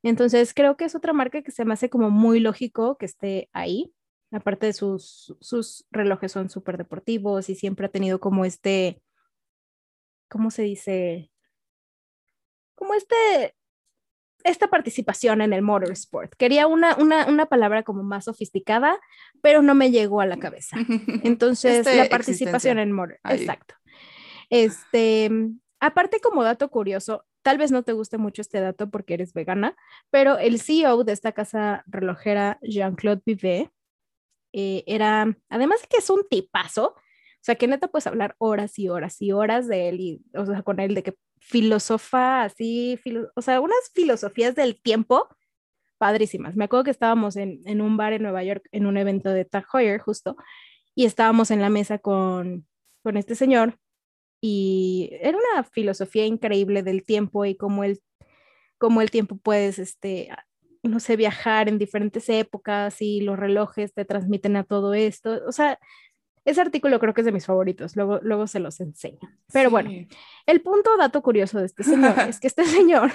entonces, 0.03 0.55
creo 0.55 0.77
que 0.77 0.85
es 0.85 0.95
otra 0.95 1.13
marca 1.13 1.43
que 1.43 1.51
se 1.51 1.65
me 1.65 1.75
hace 1.75 1.91
como 1.91 2.11
muy 2.11 2.41
lógico 2.41 2.97
que 2.99 3.07
esté 3.07 3.49
ahí. 3.53 3.93
Aparte 4.31 4.67
de 4.67 4.73
sus, 4.73 5.37
sus 5.41 5.87
relojes 5.91 6.33
son 6.33 6.51
súper 6.51 6.77
deportivos 6.77 7.49
y 7.49 7.55
siempre 7.55 7.87
ha 7.87 7.91
tenido 7.91 8.21
como 8.21 8.45
este, 8.45 9.01
¿cómo 10.29 10.51
se 10.51 10.63
dice? 10.63 11.31
Como 12.75 12.95
este, 12.95 13.55
esta 14.45 14.69
participación 14.69 15.41
en 15.41 15.53
el 15.53 15.63
motorsport. 15.63 16.35
Quería 16.37 16.67
una, 16.67 16.95
una, 16.97 17.27
una, 17.27 17.47
palabra 17.47 17.83
como 17.83 18.03
más 18.03 18.27
sofisticada, 18.27 19.01
pero 19.43 19.63
no 19.63 19.75
me 19.75 19.91
llegó 19.91 20.21
a 20.21 20.27
la 20.27 20.39
cabeza. 20.39 20.77
Entonces, 21.25 21.79
este 21.79 21.97
la 21.97 22.09
participación 22.09 22.79
en 22.79 22.93
motor. 22.93 23.19
Exacto. 23.25 23.75
Este, 24.51 25.31
aparte 25.81 26.21
como 26.21 26.45
dato 26.45 26.71
curioso, 26.71 27.25
Tal 27.49 27.57
vez 27.57 27.73
no 27.73 27.83
te 27.83 27.95
guste 27.95 28.19
mucho 28.19 28.43
este 28.43 28.61
dato 28.61 28.91
porque 28.91 29.15
eres 29.15 29.33
vegana, 29.33 29.75
pero 30.11 30.37
el 30.37 30.61
CEO 30.61 31.03
de 31.03 31.13
esta 31.13 31.33
casa 31.33 31.83
relojera, 31.87 32.59
Jean-Claude 32.61 33.23
Vivet, 33.25 33.71
eh, 34.53 34.85
era, 34.87 35.35
además 35.49 35.81
de 35.81 35.89
que 35.89 35.97
es 35.97 36.11
un 36.11 36.29
tipazo, 36.29 36.89
o 36.89 37.41
sea, 37.41 37.55
que 37.55 37.67
neta 37.67 37.89
puedes 37.89 38.07
hablar 38.07 38.35
horas 38.37 38.79
y 38.79 38.91
horas 38.91 39.23
y 39.23 39.33
horas 39.33 39.67
de 39.67 39.89
él, 39.89 39.99
y, 39.99 40.23
o 40.35 40.45
sea, 40.45 40.61
con 40.61 40.79
él, 40.79 40.95
de 40.95 41.03
que 41.03 41.15
filosofa 41.39 42.43
así, 42.43 43.01
o 43.35 43.41
sea, 43.41 43.63
unas 43.63 43.79
filosofías 43.95 44.55
del 44.55 44.79
tiempo 44.79 45.27
padrísimas. 45.97 46.55
Me 46.55 46.67
acuerdo 46.67 46.85
que 46.85 46.91
estábamos 46.91 47.37
en, 47.37 47.63
en, 47.65 47.81
un 47.81 47.97
bar 47.97 48.13
en 48.13 48.25
Nueva 48.25 48.45
York, 48.45 48.69
en 48.73 48.85
un 48.85 48.99
evento 48.99 49.31
de 49.31 49.47
Tag 49.47 49.65
Heuer, 49.73 50.01
justo, 50.01 50.37
y 50.95 51.07
estábamos 51.07 51.51
en 51.51 51.63
la 51.63 51.71
mesa 51.71 51.97
con, 51.99 52.67
con 53.03 53.17
este 53.17 53.35
señor 53.35 53.79
y 54.41 55.11
era 55.21 55.37
una 55.37 55.65
filosofía 55.65 56.27
increíble 56.27 56.83
del 56.83 57.05
tiempo 57.05 57.45
y 57.45 57.57
cómo 57.57 57.85
el, 57.85 58.01
cómo 58.79 59.01
el 59.01 59.11
tiempo 59.11 59.37
puedes, 59.37 59.79
este, 59.79 60.31
no 60.83 61.01
sé, 61.01 61.17
viajar 61.17 61.69
en 61.69 61.79
diferentes 61.79 62.29
épocas 62.29 63.01
y 63.01 63.21
los 63.21 63.39
relojes 63.39 63.93
te 63.95 64.05
transmiten 64.05 64.57
a 64.57 64.65
todo 64.65 64.95
esto. 64.95 65.41
O 65.47 65.53
sea, 65.53 65.79
ese 66.45 66.61
artículo 66.61 66.99
creo 66.99 67.15
que 67.15 67.21
es 67.21 67.27
de 67.27 67.33
mis 67.33 67.47
favoritos, 67.47 67.97
luego, 67.97 68.21
luego 68.23 68.47
se 68.47 68.61
los 68.61 68.81
enseño. 68.81 69.19
Pero 69.53 69.71
bueno, 69.71 69.91
el 70.47 70.63
punto 70.63 70.97
dato 70.97 71.23
curioso 71.23 71.59
de 71.59 71.67
este 71.67 71.85
señor 71.85 72.19
es 72.29 72.41
que 72.41 72.47
este 72.47 72.65
señor 72.65 73.13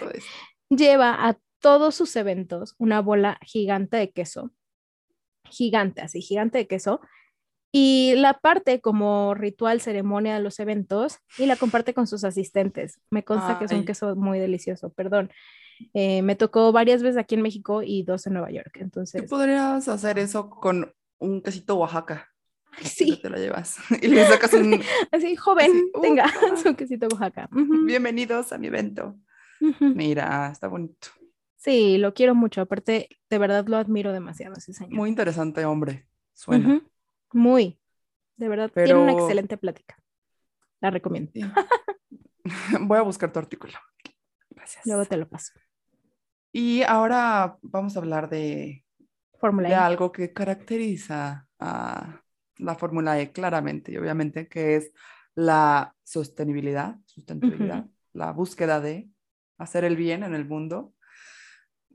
lleva 0.69 1.27
a 1.27 1.37
todos 1.59 1.95
sus 1.95 2.15
eventos 2.15 2.75
una 2.77 3.01
bola 3.01 3.39
gigante 3.41 3.97
de 3.97 4.11
queso, 4.11 4.51
gigante, 5.49 6.01
así, 6.01 6.21
gigante 6.21 6.59
de 6.59 6.67
queso, 6.67 7.01
y 7.75 8.13
la 8.17 8.35
parte 8.35 8.79
como 8.81 9.33
ritual 9.33 9.81
ceremonia 9.81 10.35
de 10.35 10.41
los 10.41 10.59
eventos 10.59 11.17
y 11.39 11.47
la 11.47 11.55
comparte 11.55 11.95
con 11.95 12.05
sus 12.05 12.23
asistentes. 12.23 13.01
Me 13.09 13.23
consta 13.23 13.57
que 13.57 13.65
es 13.65 13.71
un 13.71 13.83
queso 13.83 14.15
muy 14.15 14.37
delicioso, 14.37 14.91
perdón. 14.91 15.31
Eh, 15.95 16.21
me 16.21 16.35
tocó 16.35 16.71
varias 16.71 17.01
veces 17.01 17.17
aquí 17.17 17.33
en 17.33 17.41
México 17.41 17.81
y 17.81 18.03
dos 18.03 18.27
en 18.27 18.33
Nueva 18.33 18.51
York, 18.51 18.77
entonces... 18.79 19.23
¿Tú 19.23 19.27
podrías 19.27 19.87
hacer 19.87 20.19
eso 20.19 20.51
con 20.51 20.93
un 21.17 21.41
quesito 21.41 21.75
Oaxaca? 21.75 22.29
sí. 22.83 23.19
Te 23.19 23.29
lo 23.29 23.37
llevas 23.37 23.77
y 24.01 24.07
le 24.07 24.23
sacas 24.27 24.53
un... 24.53 24.79
Así, 25.11 25.35
joven, 25.35 25.71
tenga 25.99 26.31
su 26.63 26.75
quesito 26.75 27.07
Oaxaca. 27.07 27.49
Bienvenidos 27.51 28.53
a 28.53 28.59
mi 28.59 28.67
evento. 28.67 29.17
Mira, 29.79 30.51
está 30.51 30.67
bonito. 30.67 31.07
Sí, 31.57 31.97
lo 31.97 32.13
quiero 32.13 32.35
mucho. 32.35 32.61
Aparte, 32.61 33.09
de 33.31 33.37
verdad 33.39 33.65
lo 33.67 33.77
admiro 33.77 34.11
demasiado 34.11 34.53
ese 34.55 34.73
señor. 34.73 34.93
Muy 34.93 35.09
interesante, 35.09 35.65
hombre. 35.65 36.05
Suena. 36.33 36.83
Muy, 37.33 37.79
de 38.37 38.49
verdad, 38.49 38.71
tiene 38.73 38.95
una 38.95 39.11
excelente 39.13 39.57
plática. 39.57 39.97
La 40.81 40.89
recomiendo. 40.89 41.31
Voy 42.81 42.97
a 42.97 43.01
buscar 43.01 43.31
tu 43.31 43.39
artículo. 43.39 43.73
Gracias. 44.49 44.85
Luego 44.85 45.05
te 45.05 45.17
lo 45.17 45.27
paso. 45.27 45.53
Y 46.51 46.83
ahora 46.83 47.57
vamos 47.61 47.95
a 47.95 47.99
hablar 47.99 48.29
de, 48.29 48.85
Fórmula 49.39 49.69
de 49.69 49.75
e. 49.75 49.77
algo 49.77 50.11
que 50.11 50.33
caracteriza 50.33 51.47
a 51.59 52.21
la 52.57 52.75
Fórmula 52.75 53.19
E 53.19 53.31
claramente 53.31 53.91
y 53.91 53.97
obviamente, 53.97 54.47
que 54.47 54.75
es 54.75 54.91
la 55.35 55.95
sostenibilidad, 56.03 56.97
sustentabilidad, 57.05 57.87
la 58.13 58.31
búsqueda 58.31 58.79
de 58.79 59.09
hacer 59.57 59.83
el 59.83 59.95
bien 59.95 60.23
en 60.23 60.35
el 60.35 60.45
mundo, 60.45 60.93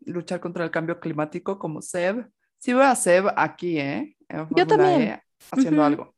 luchar 0.04 0.40
contra 0.40 0.64
el 0.64 0.70
cambio 0.70 0.98
climático 0.98 1.58
como 1.58 1.82
Seb. 1.82 2.28
Sí 2.56 2.72
veo 2.72 2.82
a 2.82 2.96
Seb 2.96 3.26
aquí, 3.36 3.78
¿eh? 3.78 4.16
Yo 4.56 4.66
también. 4.66 5.02
E 5.02 5.27
haciendo 5.50 5.84
algo, 5.84 6.14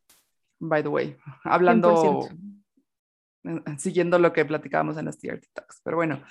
by 0.59 0.83
the 0.83 0.89
way, 0.89 1.17
hablando, 1.43 2.27
siguiendo 3.77 4.19
lo 4.19 4.33
que 4.33 4.45
platicábamos 4.45 4.97
en 4.97 5.05
las 5.05 5.17
TRT 5.17 5.45
Talks. 5.53 5.81
Pero 5.83 5.97
bueno, 5.97 6.21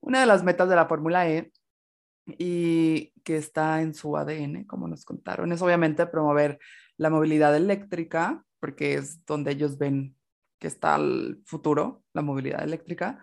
una 0.00 0.20
de 0.20 0.26
las 0.26 0.42
metas 0.44 0.68
de 0.68 0.76
la 0.76 0.86
Fórmula 0.86 1.28
E 1.28 1.52
y 2.26 3.12
que 3.24 3.36
está 3.36 3.82
en 3.82 3.94
su 3.94 4.16
ADN, 4.16 4.64
como 4.64 4.88
nos 4.88 5.04
contaron, 5.04 5.52
es 5.52 5.62
obviamente 5.62 6.06
promover 6.06 6.58
la 6.96 7.10
movilidad 7.10 7.56
eléctrica, 7.56 8.44
porque 8.60 8.94
es 8.94 9.24
donde 9.24 9.52
ellos 9.52 9.78
ven 9.78 10.16
que 10.58 10.68
está 10.68 10.96
el 10.96 11.42
futuro, 11.46 12.04
la 12.12 12.22
movilidad 12.22 12.62
eléctrica, 12.62 13.22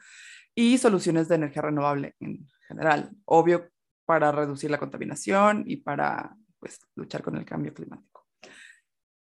y 0.56 0.80
soluciones 0.80 1.28
de 1.28 1.36
energía 1.36 1.62
renovable 1.62 2.16
en 2.20 2.48
general, 2.68 3.12
obvio 3.26 3.70
para 4.06 4.32
reducir 4.32 4.72
la 4.72 4.80
contaminación 4.80 5.64
y 5.68 5.78
para 5.78 6.36
pues, 6.60 6.80
luchar 6.96 7.22
con 7.22 7.38
el 7.38 7.46
cambio 7.46 7.74
climático 7.74 8.17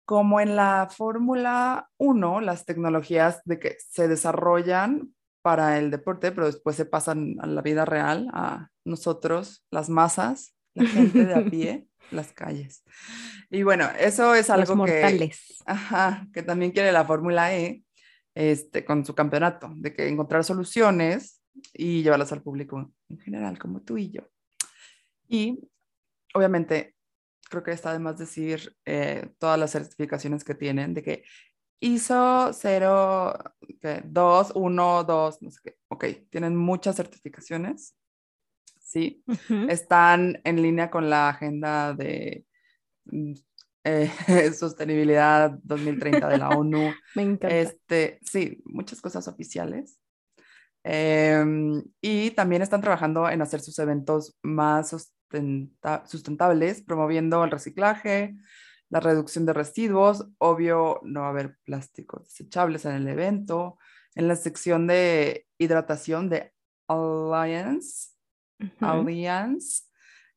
como 0.10 0.40
en 0.40 0.56
la 0.56 0.88
Fórmula 0.90 1.88
1, 1.98 2.42
las 2.42 2.66
tecnologías 2.66 3.44
de 3.46 3.60
que 3.60 3.78
se 3.92 4.08
desarrollan 4.08 5.14
para 5.44 5.78
el 5.78 5.92
deporte, 5.92 6.32
pero 6.32 6.48
después 6.48 6.76
se 6.76 6.86
pasan 6.86 7.36
a 7.42 7.46
la 7.46 7.62
vida 7.62 7.86
real, 7.86 8.28
a 8.34 8.70
nosotros, 8.86 9.64
las 9.70 9.88
masas, 9.88 10.56
la 10.74 10.88
gente 10.88 11.26
de 11.26 11.36
a 11.36 11.46
pie, 11.52 11.86
las 12.10 12.34
calles. 12.34 12.84
Y 13.52 13.62
bueno, 13.62 13.88
eso 14.00 14.34
es 14.34 14.50
algo 14.50 14.78
mortales. 14.78 15.46
que, 15.60 15.64
ajá, 15.68 16.28
que 16.34 16.42
también 16.42 16.72
quiere 16.72 16.92
la 16.92 17.06
Fórmula 17.06 17.56
E 17.56 17.84
este, 18.34 18.84
con 18.84 19.06
su 19.06 19.14
campeonato, 19.14 19.70
de 19.76 19.94
que 19.94 20.08
encontrar 20.08 20.44
soluciones 20.44 21.40
y 21.72 22.02
llevarlas 22.02 22.32
al 22.32 22.42
público 22.42 22.92
en 23.10 23.20
general, 23.20 23.60
como 23.60 23.84
tú 23.84 24.00
y 24.00 24.10
yo. 24.10 24.24
Y 25.28 25.70
obviamente 26.34 26.96
creo 27.50 27.64
que 27.64 27.72
está 27.72 27.92
de 27.92 28.00
más 28.00 28.18
decir 28.18 28.76
eh, 28.86 29.32
todas 29.40 29.60
las 29.60 29.72
certificaciones 29.72 30.44
que 30.44 30.56
tienen, 30.56 30.94
de 30.94 31.04
que 31.04 31.24
ISO 31.82 32.52
0, 32.54 33.34
2, 34.06 34.52
1, 34.56 35.04
2, 35.04 35.42
no 35.42 35.52
sé 35.52 35.60
qué. 35.64 35.78
Ok, 35.90 36.06
tienen 36.30 36.56
muchas 36.56 36.96
certificaciones. 36.96 37.96
Sí, 38.80 39.24
están 39.70 40.42
en 40.44 40.62
línea 40.62 40.90
con 40.90 41.10
la 41.10 41.30
agenda 41.30 41.94
de 41.94 42.46
mm, 43.06 43.34
eh, 43.84 44.10
sostenibilidad 44.54 45.52
2030 45.64 46.28
de 46.28 46.38
la 46.38 46.50
ONU. 46.58 46.92
Me 47.16 47.24
encanta. 47.24 47.56
Este, 47.56 48.20
sí, 48.24 48.62
muchas 48.66 49.00
cosas 49.02 49.28
oficiales. 49.28 50.00
Em, 50.84 51.84
y 52.02 52.32
también 52.32 52.62
están 52.62 52.82
trabajando 52.82 53.30
en 53.30 53.42
hacer 53.42 53.62
sus 53.62 53.78
eventos 53.80 54.38
más 54.42 54.94
sustentables, 56.06 56.82
promoviendo 56.82 57.44
el 57.44 57.52
reciclaje, 57.52 58.36
la 58.90 59.00
reducción 59.00 59.46
de 59.46 59.54
residuos. 59.54 60.28
Obvio, 60.38 61.00
no 61.04 61.22
va 61.22 61.28
a 61.28 61.30
haber 61.30 61.58
plásticos 61.64 62.24
desechables 62.24 62.86
en 62.86 62.94
el 62.94 63.08
evento. 63.08 63.78
En 64.16 64.28
la 64.28 64.36
sección 64.36 64.88
de 64.88 65.46
hidratación 65.58 66.30
de 66.30 66.52
Alliance, 66.88 68.10
Alliance 68.80 69.84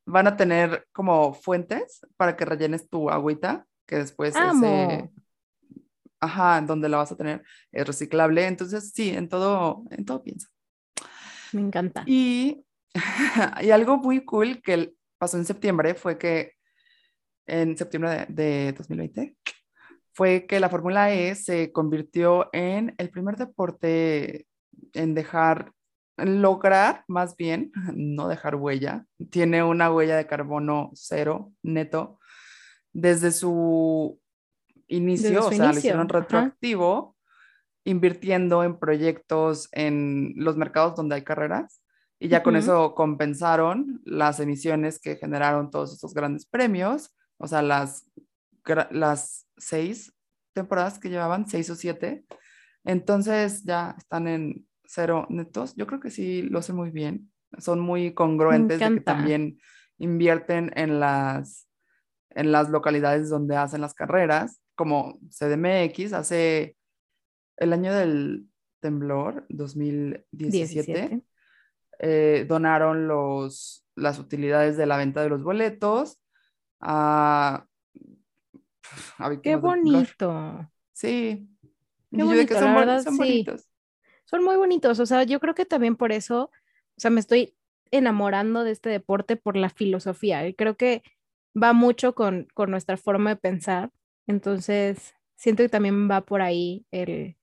van 0.05 0.27
a 0.27 0.37
tener 0.37 0.87
como 0.91 1.33
fuentes 1.33 2.01
para 2.17 2.35
que 2.35 2.45
rellenes 2.45 2.89
tu 2.89 3.09
agüita, 3.09 3.65
que 3.85 3.97
después 3.97 4.35
ese, 4.35 5.09
ajá, 6.19 6.61
donde 6.61 6.89
la 6.89 6.97
vas 6.97 7.11
a 7.11 7.17
tener 7.17 7.43
es 7.71 7.87
reciclable. 7.87 8.45
Entonces, 8.45 8.91
sí, 8.93 9.09
en 9.09 9.27
todo, 9.27 9.83
en 9.89 10.05
todo 10.05 10.23
piensa. 10.23 10.49
Me 11.51 11.61
encanta. 11.61 12.03
Y 12.05 12.63
y 13.61 13.71
algo 13.71 13.97
muy 13.97 14.23
cool 14.25 14.61
que 14.61 14.93
pasó 15.17 15.37
en 15.37 15.45
septiembre 15.45 15.95
fue 15.95 16.17
que, 16.17 16.53
en 17.45 17.77
septiembre 17.77 18.25
de, 18.29 18.43
de 18.65 18.73
2020, 18.73 19.35
fue 20.13 20.45
que 20.45 20.59
la 20.59 20.69
Fórmula 20.69 21.11
E 21.11 21.35
se 21.35 21.71
convirtió 21.71 22.49
en 22.53 22.93
el 22.97 23.09
primer 23.09 23.35
deporte 23.35 24.47
en 24.93 25.15
dejar, 25.15 25.73
lograr 26.17 27.03
más 27.07 27.35
bien, 27.35 27.71
no 27.95 28.27
dejar 28.27 28.55
huella, 28.55 29.05
tiene 29.31 29.63
una 29.63 29.91
huella 29.91 30.15
de 30.15 30.27
carbono 30.27 30.91
cero 30.93 31.51
neto 31.63 32.19
desde 32.93 33.31
su 33.31 34.19
inicio, 34.87 35.47
o 35.47 35.51
sea, 35.51 35.71
lo 35.71 35.77
hicieron 35.77 36.07
retroactivo, 36.07 37.15
invirtiendo 37.83 38.63
en 38.63 38.77
proyectos 38.77 39.67
en 39.71 40.33
los 40.37 40.55
mercados 40.57 40.95
donde 40.95 41.15
hay 41.15 41.23
carreras. 41.23 41.81
Y 42.23 42.29
ya 42.29 42.41
con 42.41 42.55
eso 42.55 42.95
compensaron 42.95 44.01
las 44.05 44.39
emisiones 44.39 44.97
que 44.97 45.17
generaron 45.17 45.69
todos 45.69 45.91
estos 45.91 46.13
grandes 46.13 46.45
premios, 46.45 47.13
o 47.35 47.47
sea, 47.47 47.61
las, 47.61 48.09
las 48.91 49.45
seis 49.57 50.15
temporadas 50.53 50.99
que 50.99 51.09
llevaban, 51.09 51.49
seis 51.49 51.69
o 51.69 51.75
siete. 51.75 52.23
Entonces 52.85 53.65
ya 53.65 53.93
están 53.97 54.29
en 54.29 54.65
cero 54.85 55.27
netos. 55.29 55.75
Yo 55.75 55.85
creo 55.85 55.99
que 55.99 56.11
sí 56.11 56.43
lo 56.43 56.59
hace 56.59 56.71
muy 56.71 56.91
bien. 56.91 57.29
Son 57.57 57.81
muy 57.81 58.13
congruentes 58.13 58.79
de 58.79 58.89
que 58.89 59.01
también 59.01 59.59
invierten 59.97 60.71
en 60.77 61.01
las, 61.01 61.67
en 62.29 62.53
las 62.53 62.69
localidades 62.69 63.29
donde 63.29 63.57
hacen 63.57 63.81
las 63.81 63.95
carreras, 63.95 64.61
como 64.75 65.19
CDMX 65.29 66.13
hace 66.13 66.77
el 67.57 67.73
año 67.73 67.93
del 67.93 68.47
temblor, 68.79 69.45
2017, 69.49 71.21
eh, 72.05 72.45
donaron 72.49 73.07
los, 73.07 73.85
las 73.95 74.19
utilidades 74.19 74.75
de 74.75 74.85
la 74.85 74.97
venta 74.97 75.23
de 75.23 75.29
los 75.29 75.41
boletos 75.41 76.19
a 76.81 77.65
Qué 79.41 79.55
bonito. 79.55 80.69
Sí. 80.91 81.47
Qué 82.11 82.23
bonito, 82.23 82.55
son, 82.55 82.65
la 82.65 82.75
verdad, 82.75 83.03
son 83.03 83.15
bonitos. 83.15 83.69
Son 84.25 84.43
muy 84.43 84.57
bonitos, 84.57 84.99
o 84.99 85.05
sea, 85.05 85.23
yo 85.23 85.39
creo 85.39 85.55
que 85.55 85.65
también 85.65 85.95
por 85.95 86.11
eso, 86.11 86.43
o 86.43 86.97
sea, 86.97 87.09
me 87.09 87.21
estoy 87.21 87.55
enamorando 87.89 88.65
de 88.65 88.71
este 88.71 88.89
deporte 88.89 89.37
por 89.37 89.55
la 89.55 89.69
filosofía. 89.69 90.45
Y 90.45 90.53
creo 90.53 90.75
que 90.75 91.03
va 91.55 91.71
mucho 91.71 92.15
con, 92.15 92.47
con 92.53 92.69
nuestra 92.69 92.97
forma 92.97 93.29
de 93.29 93.35
pensar. 93.37 93.91
Entonces, 94.27 95.15
siento 95.35 95.63
que 95.63 95.69
también 95.69 96.11
va 96.11 96.19
por 96.19 96.41
ahí 96.41 96.85
el, 96.91 97.37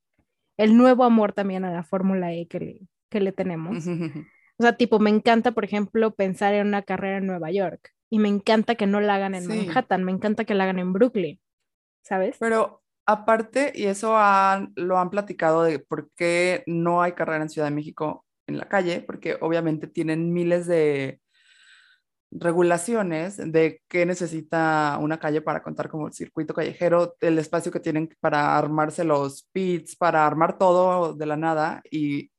el 0.59 0.77
nuevo 0.77 1.05
amor 1.05 1.33
también 1.33 1.65
a 1.65 1.73
la 1.73 1.83
Fórmula 1.83 2.35
E 2.35 2.47
que 2.47 2.61
le, 2.61 2.89
que 3.09 3.21
le 3.21 3.33
tenemos. 3.33 3.87
O 4.61 4.63
sea, 4.63 4.77
tipo, 4.77 4.99
me 4.99 5.09
encanta, 5.09 5.53
por 5.53 5.65
ejemplo, 5.65 6.15
pensar 6.15 6.53
en 6.53 6.67
una 6.67 6.83
carrera 6.83 7.17
en 7.17 7.27
Nueva 7.27 7.51
York 7.51 7.95
y 8.11 8.19
me 8.19 8.29
encanta 8.29 8.75
que 8.75 8.87
no 8.87 9.01
la 9.01 9.15
hagan 9.15 9.35
en 9.35 9.47
Manhattan, 9.47 10.05
me 10.05 10.13
encanta 10.13 10.45
que 10.45 10.53
la 10.53 10.65
hagan 10.65 10.79
en 10.79 10.93
Brooklyn, 10.93 11.41
¿sabes? 12.03 12.37
Pero 12.39 12.83
aparte, 13.07 13.73
y 13.75 13.85
eso 13.85 14.11
lo 14.75 14.99
han 14.99 15.09
platicado 15.09 15.63
de 15.63 15.79
por 15.79 16.11
qué 16.15 16.63
no 16.67 17.01
hay 17.01 17.13
carrera 17.13 17.43
en 17.43 17.49
Ciudad 17.49 17.69
de 17.69 17.75
México 17.75 18.27
en 18.47 18.59
la 18.59 18.69
calle, 18.69 19.01
porque 19.01 19.39
obviamente 19.41 19.87
tienen 19.87 20.31
miles 20.31 20.67
de 20.67 21.23
regulaciones 22.31 23.39
de 23.39 23.81
qué 23.89 24.05
necesita 24.05 24.99
una 25.01 25.19
calle 25.19 25.41
para 25.41 25.63
contar 25.63 25.89
como 25.89 26.09
el 26.09 26.13
circuito 26.13 26.53
callejero, 26.53 27.17
el 27.21 27.39
espacio 27.39 27.73
que 27.73 27.81
tienen 27.81 28.15
para 28.21 28.59
armarse 28.59 29.05
los 29.05 29.49
pits, 29.53 29.97
para 29.97 30.27
armar 30.27 30.59
todo 30.59 31.15
de 31.15 31.25
la 31.25 31.39
nada 31.39 31.81
y 31.91 32.31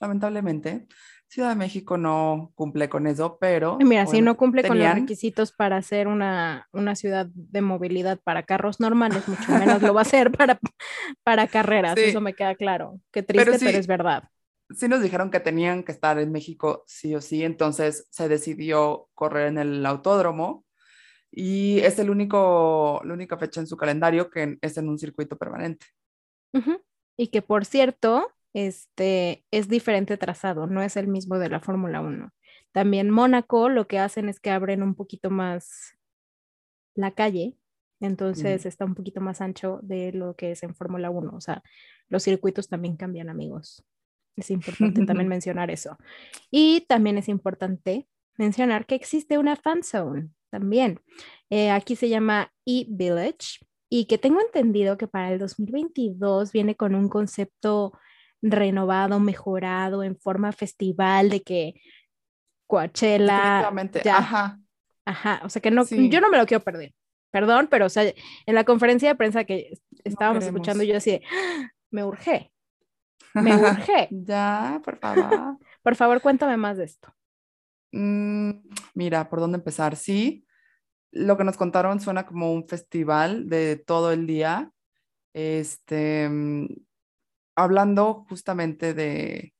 lamentablemente 0.00 0.88
Ciudad 1.30 1.50
de 1.50 1.54
México 1.54 1.96
no 1.96 2.50
cumple 2.56 2.88
con 2.88 3.06
eso, 3.06 3.38
pero... 3.40 3.78
Mira, 3.78 4.04
si 4.08 4.20
no 4.20 4.36
cumple 4.36 4.66
con 4.66 4.76
los 4.76 4.94
requisitos 4.94 5.52
para 5.52 5.80
ser 5.80 6.08
una, 6.08 6.68
una, 6.72 6.96
ciudad 6.96 7.28
de 7.32 7.62
movilidad 7.62 8.18
para 8.18 8.42
carros 8.42 8.80
normales, 8.80 9.28
mucho 9.28 9.52
menos 9.52 9.80
lo 9.80 9.94
va 9.94 10.00
a 10.00 10.02
hacer 10.02 10.32
para, 10.32 10.58
para 11.22 11.46
carreras, 11.46 11.96
eso 11.96 12.20
me 12.20 12.34
queda 12.34 12.56
claro. 12.56 12.98
Qué 13.12 13.22
triste, 13.22 13.58
pero, 13.60 13.78
es 13.78 13.86
verdad. 13.86 14.24
Sí 14.70 14.88
nos 14.88 15.02
dijeron 15.02 15.30
que 15.30 15.38
tenían 15.38 15.84
que 15.84 15.92
estar 15.92 16.18
en 16.18 16.32
México 16.32 16.82
sí 16.88 17.14
o 17.14 17.20
sí, 17.20 17.44
entonces 17.44 18.08
se 18.10 18.28
decidió 18.28 19.08
correr 19.14 19.46
en 19.46 19.58
el 19.58 19.86
autódromo 19.86 20.64
y 21.30 21.78
es 21.78 22.00
el 22.00 22.10
único, 22.10 23.00
la 23.04 23.14
única 23.14 23.38
fecha 23.38 23.60
en 23.60 23.68
su 23.68 23.76
calendario 23.76 24.30
que 24.30 24.58
es 24.60 24.76
en 24.78 24.88
un 24.88 24.98
circuito 24.98 25.38
permanente. 25.38 25.86
Y 27.16 27.28
que 27.28 27.40
por 27.40 27.64
cierto, 27.64 28.32
este, 28.52 29.44
es 29.50 29.68
diferente 29.68 30.16
trazado, 30.16 30.66
no 30.66 30.82
es 30.82 30.96
el 30.96 31.08
mismo 31.08 31.38
de 31.38 31.48
la 31.48 31.60
Fórmula 31.60 32.00
1. 32.00 32.30
También 32.72 33.10
Mónaco 33.10 33.68
lo 33.68 33.86
que 33.86 33.98
hacen 33.98 34.28
es 34.28 34.40
que 34.40 34.50
abren 34.50 34.82
un 34.82 34.94
poquito 34.94 35.30
más 35.30 35.96
la 36.94 37.12
calle, 37.12 37.56
entonces 38.00 38.64
está 38.64 38.84
un 38.84 38.94
poquito 38.94 39.20
más 39.20 39.40
ancho 39.40 39.78
de 39.82 40.12
lo 40.12 40.34
que 40.34 40.52
es 40.52 40.62
en 40.62 40.74
Fórmula 40.74 41.10
1. 41.10 41.32
O 41.34 41.40
sea, 41.40 41.62
los 42.08 42.22
circuitos 42.22 42.68
también 42.68 42.96
cambian, 42.96 43.28
amigos. 43.28 43.84
Es 44.36 44.50
importante 44.50 45.04
también 45.04 45.28
mencionar 45.28 45.70
eso. 45.70 45.98
Y 46.50 46.86
también 46.88 47.18
es 47.18 47.28
importante 47.28 48.08
mencionar 48.38 48.86
que 48.86 48.94
existe 48.94 49.36
una 49.36 49.56
fan 49.56 49.82
zone 49.82 50.30
también. 50.50 51.00
Eh, 51.50 51.70
aquí 51.70 51.94
se 51.94 52.08
llama 52.08 52.52
e-Village 52.64 53.60
y 53.90 54.06
que 54.06 54.18
tengo 54.18 54.40
entendido 54.40 54.96
que 54.96 55.06
para 55.06 55.32
el 55.32 55.38
2022 55.38 56.52
viene 56.52 56.76
con 56.76 56.94
un 56.94 57.08
concepto 57.08 57.92
renovado, 58.42 59.20
mejorado 59.20 60.02
en 60.02 60.16
forma 60.16 60.52
festival 60.52 61.30
de 61.30 61.42
que 61.42 61.74
Coachella. 62.66 63.70
Ya, 64.04 64.18
ajá. 64.18 64.60
Ajá, 65.04 65.40
o 65.44 65.48
sea 65.48 65.60
que 65.60 65.70
no, 65.70 65.84
yo 65.84 66.20
no 66.20 66.30
me 66.30 66.38
lo 66.38 66.46
quiero 66.46 66.62
perder. 66.62 66.94
Perdón, 67.30 67.68
pero 67.70 67.86
o 67.86 67.88
sea, 67.88 68.04
en 68.04 68.54
la 68.54 68.64
conferencia 68.64 69.08
de 69.08 69.14
prensa 69.14 69.44
que 69.44 69.72
estábamos 70.04 70.44
escuchando, 70.44 70.82
yo 70.84 70.96
así, 70.96 71.20
¡Ah! 71.32 71.68
me 71.90 72.04
urgé. 72.04 72.52
Me 73.34 73.54
urgé. 73.56 74.08
ya, 74.10 74.80
por 74.84 74.98
favor. 74.98 75.58
por 75.82 75.96
favor, 75.96 76.20
cuéntame 76.20 76.56
más 76.56 76.76
de 76.76 76.84
esto. 76.84 77.12
Mm, 77.92 78.50
mira, 78.94 79.28
¿por 79.28 79.40
dónde 79.40 79.58
empezar? 79.58 79.96
Sí, 79.96 80.44
lo 81.12 81.36
que 81.36 81.44
nos 81.44 81.56
contaron 81.56 82.00
suena 82.00 82.26
como 82.26 82.52
un 82.52 82.68
festival 82.68 83.48
de 83.48 83.76
todo 83.76 84.12
el 84.12 84.26
día. 84.26 84.70
Este, 85.32 86.28
mm, 86.28 86.66
hablando 87.54 88.26
justamente 88.28 88.94
de, 88.94 89.54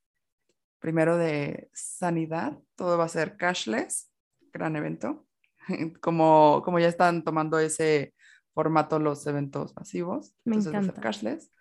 primero 0.79 1.17
de 1.17 1.71
sanidad, 1.73 2.59
todo 2.75 2.99
va 2.99 3.05
a 3.05 3.09
ser 3.09 3.37
cashless, 3.37 4.11
gran 4.53 4.77
evento, 4.77 5.27
como, 6.01 6.63
como 6.65 6.79
ya 6.79 6.89
están 6.89 7.23
tomando 7.23 7.59
ese 7.59 8.15
formato 8.53 8.99
los 8.99 9.27
eventos 9.27 9.75
masivos, 9.77 10.35
Me 10.45 10.57
entonces 10.57 10.73
encanta. 10.73 10.93
Va 10.93 10.93
a 10.93 10.95
ser 10.95 11.03
cashless. 11.03 11.53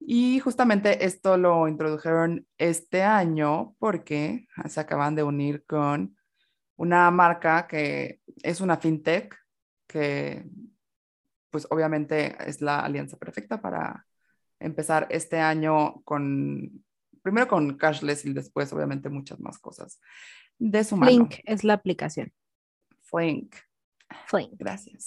Y 0.00 0.40
justamente 0.40 1.04
esto 1.04 1.38
lo 1.38 1.66
introdujeron 1.66 2.46
este 2.58 3.02
año 3.02 3.74
porque 3.78 4.46
se 4.68 4.80
acaban 4.80 5.14
de 5.14 5.22
unir 5.22 5.64
con 5.64 6.16
una 6.76 7.10
marca 7.10 7.66
que 7.66 8.20
es 8.42 8.60
una 8.60 8.76
fintech 8.76 9.34
que 9.86 10.44
pues 11.50 11.66
obviamente 11.70 12.36
es 12.46 12.60
la 12.60 12.80
alianza 12.80 13.16
perfecta 13.16 13.60
para 13.62 14.06
empezar 14.64 15.06
este 15.10 15.38
año 15.38 16.02
con, 16.04 16.84
primero 17.22 17.48
con 17.48 17.76
cashless 17.76 18.24
y 18.24 18.32
después 18.32 18.72
obviamente 18.72 19.08
muchas 19.08 19.40
más 19.40 19.58
cosas 19.58 20.00
de 20.58 20.84
su 20.84 20.96
mano. 20.96 21.10
Flink 21.10 21.34
es 21.44 21.64
la 21.64 21.74
aplicación. 21.74 22.32
Flink. 23.02 23.54
Flink. 24.26 24.52
Gracias. 24.58 25.04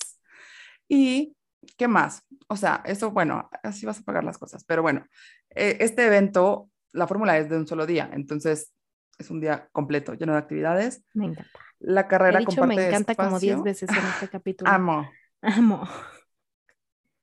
¿Y 0.88 1.36
qué 1.78 1.88
más? 1.88 2.24
O 2.48 2.56
sea, 2.56 2.82
eso, 2.86 3.12
bueno, 3.12 3.50
así 3.64 3.86
vas 3.86 4.00
a 4.00 4.04
pagar 4.04 4.24
las 4.24 4.38
cosas, 4.38 4.64
pero 4.64 4.82
bueno, 4.82 5.06
eh, 5.50 5.78
este 5.80 6.06
evento, 6.06 6.70
la 6.94 7.08
fórmula 7.08 7.38
es 7.38 7.50
de 7.50 7.58
un 7.58 7.68
solo 7.68 7.86
día, 7.86 8.10
entonces 8.14 8.74
es 9.18 9.30
un 9.32 9.42
día 9.42 9.68
completo, 9.72 10.14
lleno 10.14 10.34
de 10.34 10.40
actividades. 10.40 11.04
Me 11.14 11.26
encanta. 11.26 11.60
La 11.80 12.08
carrera 12.08 12.40
He 12.40 12.46
dicho, 12.46 12.66
me 12.66 12.88
encanta 12.88 13.16
como 13.16 13.40
10 13.40 13.64
veces 13.64 13.90
en 13.90 14.06
este 14.06 14.28
capítulo. 14.32 14.70
Amo. 14.70 15.10
Amo. 15.42 15.88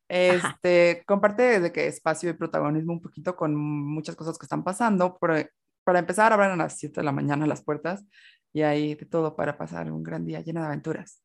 Este, 0.09 1.03
comparte 1.07 1.61
de 1.61 1.73
que 1.73 1.87
espacio 1.87 2.31
y 2.31 2.35
protagonismo 2.35 2.93
un 2.93 3.01
poquito 3.01 3.37
con 3.37 3.55
muchas 3.55 4.17
cosas 4.17 4.39
que 4.39 4.45
están 4.45 4.65
pasando. 4.65 5.19
para 5.19 5.99
empezar, 5.99 6.33
abran 6.33 6.53
a 6.53 6.57
las 6.57 6.79
7 6.79 7.01
de 7.01 7.05
la 7.05 7.13
mañana 7.13 7.47
las 7.47 7.63
puertas 7.63 8.05
y 8.53 8.63
hay 8.63 8.95
de 8.95 9.07
todo 9.07 9.37
para 9.37 9.59
pasar 9.59 9.91
un 9.93 10.03
gran 10.03 10.25
día 10.25 10.41
lleno 10.41 10.61
de 10.61 10.67
aventuras. 10.67 11.23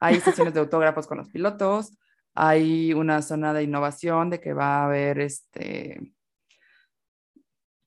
Hay 0.00 0.20
sesiones 0.20 0.54
de 0.54 0.60
autógrafos 0.60 1.06
con 1.06 1.18
los 1.18 1.28
pilotos, 1.28 1.96
hay 2.34 2.92
una 2.94 3.22
zona 3.22 3.52
de 3.52 3.64
innovación 3.64 4.30
de 4.30 4.40
que 4.40 4.52
va 4.54 4.80
a 4.80 4.84
haber 4.86 5.20
este, 5.20 6.14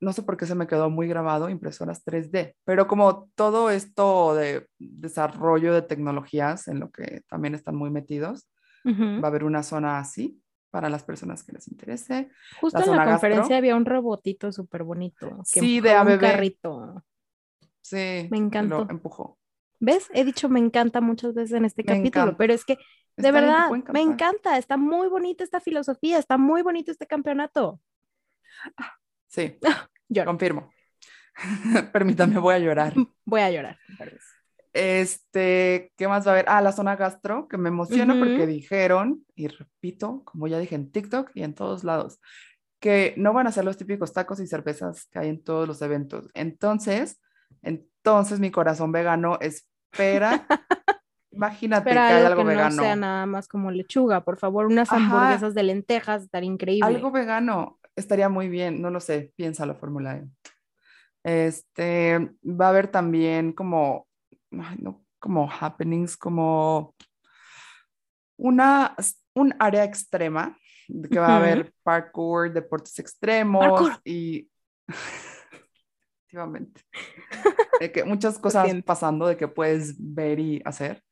no 0.03 0.13
sé 0.13 0.21
por 0.21 0.38
qué 0.38 0.45
se 0.45 0.56
me 0.56 0.67
quedó 0.67 0.89
muy 0.89 1.08
grabado, 1.08 1.49
impresoras 1.49 2.06
3D, 2.06 2.56
pero 2.65 2.88
como 2.88 3.29
todo 3.36 3.69
esto 3.71 4.36
de 4.36 4.67
desarrollo 4.77 5.73
de 5.73 5.82
tecnologías 5.82 6.67
en 6.67 6.79
lo 6.79 6.91
que 6.91 7.21
también 7.27 7.56
están 7.56 7.75
muy 7.75 7.89
metidos, 7.89 8.47
va 8.86 9.28
a 9.28 9.28
haber 9.28 9.43
una 9.43 9.63
zona 9.63 10.00
así 10.00 10.41
para 10.69 10.89
las 10.89 11.04
personas 11.04 11.43
que 11.43 11.52
les 11.52 11.67
interese. 11.67 12.30
Justo 12.60 12.84
en 12.84 12.96
la 12.96 13.06
conferencia 13.06 13.58
había 13.58 13.76
un 13.76 13.86
robotito 13.86 14.52
súper 14.52 14.84
bonito. 14.84 15.39
sí, 15.43 15.80
de 15.80 15.91
ABB. 15.91 16.13
Un 16.13 16.17
carrito. 16.17 17.04
Sí. 17.82 18.28
Me 18.32 18.38
encantó. 18.38 18.86
Lo 18.86 18.89
empujó. 18.89 19.38
¿Ves? 19.80 20.10
He 20.13 20.24
dicho 20.24 20.48
me 20.48 20.60
encanta 20.60 21.02
muchas 21.02 21.34
veces 21.34 21.58
en 21.58 21.65
este 21.65 21.84
capítulo, 21.84 22.38
pero 22.38 22.54
es 22.54 22.63
que 22.63 22.78
de 23.17 23.32
verdad 23.32 23.69
me 23.91 24.02
encanta, 24.02 24.58
está 24.58 24.78
muy 24.78 25.10
bonita 25.10 25.43
esta 25.43 25.60
filosofía, 25.60 26.17
está 26.17 26.38
muy 26.38 26.62
bonito 26.62 26.91
este 26.91 27.06
campeonato. 27.06 27.82
Sí, 29.28 29.58
yo 30.10 30.26
confirmo. 30.26 30.72
Permítame, 31.91 32.39
voy 32.39 32.56
a 32.56 32.60
llorar. 32.60 32.93
Voy 33.26 33.41
a 33.41 33.52
llorar. 33.52 33.78
Este, 34.73 35.91
¿qué 35.95 36.07
más 36.07 36.25
va 36.25 36.31
a 36.31 36.33
haber? 36.33 36.45
Ah, 36.47 36.62
la 36.62 36.71
zona 36.71 36.95
gastro, 36.95 37.47
que 37.47 37.57
me 37.57 37.69
emociona 37.69 38.17
porque 38.17 38.47
dijeron, 38.47 39.23
y 39.36 39.47
repito, 39.47 40.23
como 40.25 40.47
ya 40.47 40.57
dije 40.57 40.75
en 40.75 40.91
TikTok 40.91 41.31
y 41.36 41.43
en 41.43 41.53
todos 41.53 41.83
lados, 41.83 42.19
que 42.79 43.13
no 43.15 43.33
van 43.33 43.47
a 43.47 43.51
ser 43.51 43.65
los 43.65 43.77
típicos 43.77 44.13
tacos 44.13 44.39
y 44.39 44.47
cervezas 44.47 45.07
que 45.12 45.19
hay 45.19 45.29
en 45.29 45.43
todos 45.43 45.67
los 45.67 45.81
eventos. 45.81 46.27
Entonces, 46.33 47.21
entonces 47.62 48.39
mi 48.39 48.51
corazón 48.51 48.91
vegano 48.91 49.38
espera. 49.39 50.45
Imagínate 51.31 51.91
que 51.91 51.97
hay 51.97 52.25
algo 52.25 52.45
que 52.45 52.55
No 52.55 52.71
sea 52.71 52.95
nada 52.95 53.25
más 53.25 53.47
como 53.47 53.71
lechuga, 53.71 54.23
por 54.23 54.38
favor, 54.38 54.67
unas 54.67 54.91
hamburguesas 54.91 55.53
de 55.53 55.63
lentejas, 55.63 56.23
estaría 56.23 56.49
increíble. 56.49 56.86
Algo 56.86 57.12
vegano 57.12 57.79
estaría 57.95 58.29
muy 58.29 58.49
bien, 58.49 58.81
no 58.81 58.89
lo 58.89 58.99
sé, 58.99 59.33
piensa 59.36 59.65
la 59.65 59.75
fórmula 59.75 60.17
E. 60.17 60.27
Este, 61.23 62.31
va 62.43 62.67
a 62.67 62.69
haber 62.69 62.88
también 62.88 63.53
como, 63.53 64.07
no, 64.80 65.04
como 65.20 65.50
happenings, 65.50 66.18
como 66.18 66.96
una, 68.38 68.96
un 69.34 69.56
área 69.60 69.84
extrema, 69.84 70.58
que 71.10 71.20
va 71.20 71.28
a 71.28 71.38
haber 71.38 71.74
parkour, 71.84 72.52
deportes 72.52 73.00
extremos 73.00 73.89
y 74.04 74.50
efectivamente, 76.28 76.82
que 77.94 78.04
muchas 78.04 78.38
cosas 78.38 78.70
pasando 78.86 79.28
de 79.28 79.38
que 79.38 79.48
puedes 79.48 79.96
ver 79.98 80.39
y 80.39 80.62
hacer. 80.66 81.04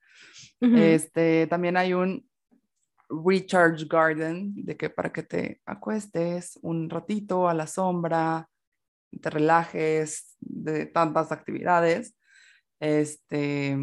Este, 0.60 1.48
también 1.48 1.76
hay 1.76 1.94
un 1.94 2.24
recharge 3.10 3.86
garden, 3.86 4.54
de 4.56 4.78
que 4.78 4.90
para 4.90 5.12
que 5.12 5.24
te 5.24 5.62
acuestes 5.66 6.60
un 6.62 6.90
ratito 6.90 7.50
a 7.50 7.54
la 7.54 7.68
sombra, 7.68 8.48
te 9.20 9.30
relajes 9.30 10.38
de 10.40 10.86
tantas 10.86 11.32
actividades. 11.32 12.16
Este, 12.82 13.78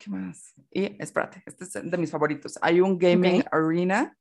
¿qué 0.00 0.10
más? 0.10 0.54
Y 0.70 0.96
espérate, 0.98 1.42
este 1.44 1.64
es 1.64 1.72
de 1.74 1.98
mis 1.98 2.10
favoritos. 2.10 2.58
Hay 2.62 2.80
un 2.80 2.98
gaming 2.98 3.44
arena 3.52 4.16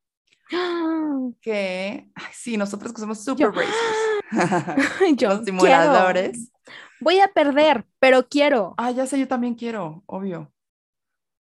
que, 1.42 2.12
ay, 2.14 2.32
sí, 2.34 2.58
nosotros 2.58 2.92
que 2.92 3.00
somos 3.00 3.24
super 3.24 3.52
racers. 3.52 3.72
yo 5.16 5.30
Los 5.30 5.46
simuladores. 5.46 6.52
Voy 7.00 7.22
a 7.22 7.30
perder, 7.30 7.86
pero 8.00 8.28
quiero. 8.28 8.76
Ah, 8.78 8.92
ya 8.92 9.06
sé, 9.06 9.18
yo 9.18 9.30
también 9.30 9.56
quiero, 9.56 10.04
obvio. 10.08 10.52